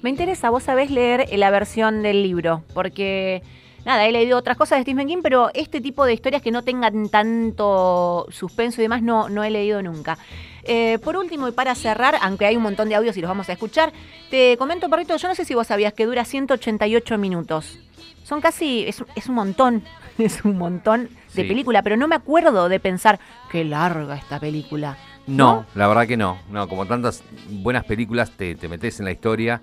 Me 0.00 0.08
interesa, 0.08 0.48
vos 0.48 0.62
sabés 0.62 0.90
leer 0.90 1.28
la 1.38 1.50
versión 1.50 2.02
del 2.02 2.22
libro, 2.22 2.62
porque 2.72 3.42
nada, 3.84 4.06
he 4.06 4.12
leído 4.12 4.36
otras 4.38 4.56
cosas 4.56 4.78
de 4.78 4.82
Stephen 4.82 5.08
King, 5.08 5.18
pero 5.22 5.50
este 5.54 5.80
tipo 5.80 6.04
de 6.04 6.12
historias 6.14 6.42
que 6.42 6.50
no 6.50 6.62
tengan 6.62 7.08
tanto 7.08 8.26
suspenso 8.30 8.80
y 8.80 8.84
demás 8.84 9.02
no, 9.02 9.28
no 9.28 9.44
he 9.44 9.50
leído 9.50 9.82
nunca. 9.82 10.18
Eh, 10.64 10.98
por 11.02 11.16
último, 11.16 11.48
y 11.48 11.52
para 11.52 11.74
cerrar, 11.74 12.16
aunque 12.22 12.46
hay 12.46 12.56
un 12.56 12.62
montón 12.62 12.88
de 12.88 12.94
audios 12.94 13.16
y 13.16 13.20
los 13.20 13.28
vamos 13.28 13.48
a 13.48 13.52
escuchar, 13.52 13.92
te 14.30 14.56
comento, 14.58 14.88
Perrito, 14.88 15.16
yo 15.16 15.28
no 15.28 15.34
sé 15.34 15.44
si 15.44 15.54
vos 15.54 15.66
sabías 15.66 15.92
que 15.94 16.06
dura 16.06 16.24
188 16.24 17.18
minutos. 17.18 17.78
Son 18.24 18.40
casi, 18.40 18.84
es, 18.86 19.02
es 19.16 19.28
un 19.28 19.34
montón, 19.34 19.82
es 20.18 20.44
un 20.44 20.58
montón 20.58 21.08
de 21.34 21.42
Sí. 21.42 21.48
película, 21.48 21.82
pero 21.82 21.96
no 21.96 22.08
me 22.08 22.16
acuerdo 22.16 22.68
de 22.68 22.80
pensar, 22.80 23.18
qué 23.50 23.64
larga 23.64 24.16
esta 24.16 24.38
película. 24.40 24.96
No, 25.26 25.64
la 25.74 25.86
verdad 25.86 26.06
que 26.08 26.16
no. 26.16 26.38
No, 26.50 26.68
como 26.68 26.86
tantas 26.86 27.22
buenas 27.48 27.84
películas, 27.84 28.32
te, 28.32 28.54
te 28.56 28.68
metes 28.68 28.98
en 28.98 29.04
la 29.04 29.12
historia, 29.12 29.60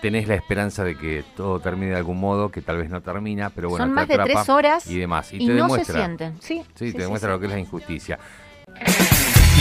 tenés 0.00 0.28
la 0.28 0.34
esperanza 0.34 0.84
de 0.84 0.96
que 0.96 1.24
todo 1.36 1.60
termine 1.60 1.92
de 1.92 1.96
algún 1.96 2.18
modo, 2.20 2.50
que 2.50 2.62
tal 2.62 2.76
vez 2.78 2.90
no 2.90 3.00
termina, 3.00 3.50
pero 3.50 3.68
bueno, 3.68 3.84
Son 3.84 3.90
te 3.90 3.94
más 3.96 4.08
de 4.08 4.14
atrapa 4.14 4.32
tres 4.32 4.48
horas 4.48 4.86
y 4.86 4.98
demás. 4.98 5.32
Y, 5.32 5.36
y 5.36 5.46
te 5.46 5.52
no 5.54 5.62
demuestra. 5.64 5.84
se 5.94 6.00
sienten. 6.00 6.34
Sí, 6.40 6.62
Sí, 6.74 6.92
te 6.92 7.02
demuestra 7.02 7.30
lo 7.30 7.40
que 7.40 7.46
es 7.46 7.52
la 7.52 7.58
injusticia. 7.58 8.18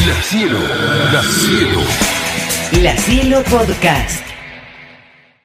La 0.07 0.21
cielo, 0.21 0.59
la 1.11 1.21
cielo. 1.23 1.79
La 2.81 2.95
Cielo 2.97 3.41
Podcast. 3.49 4.23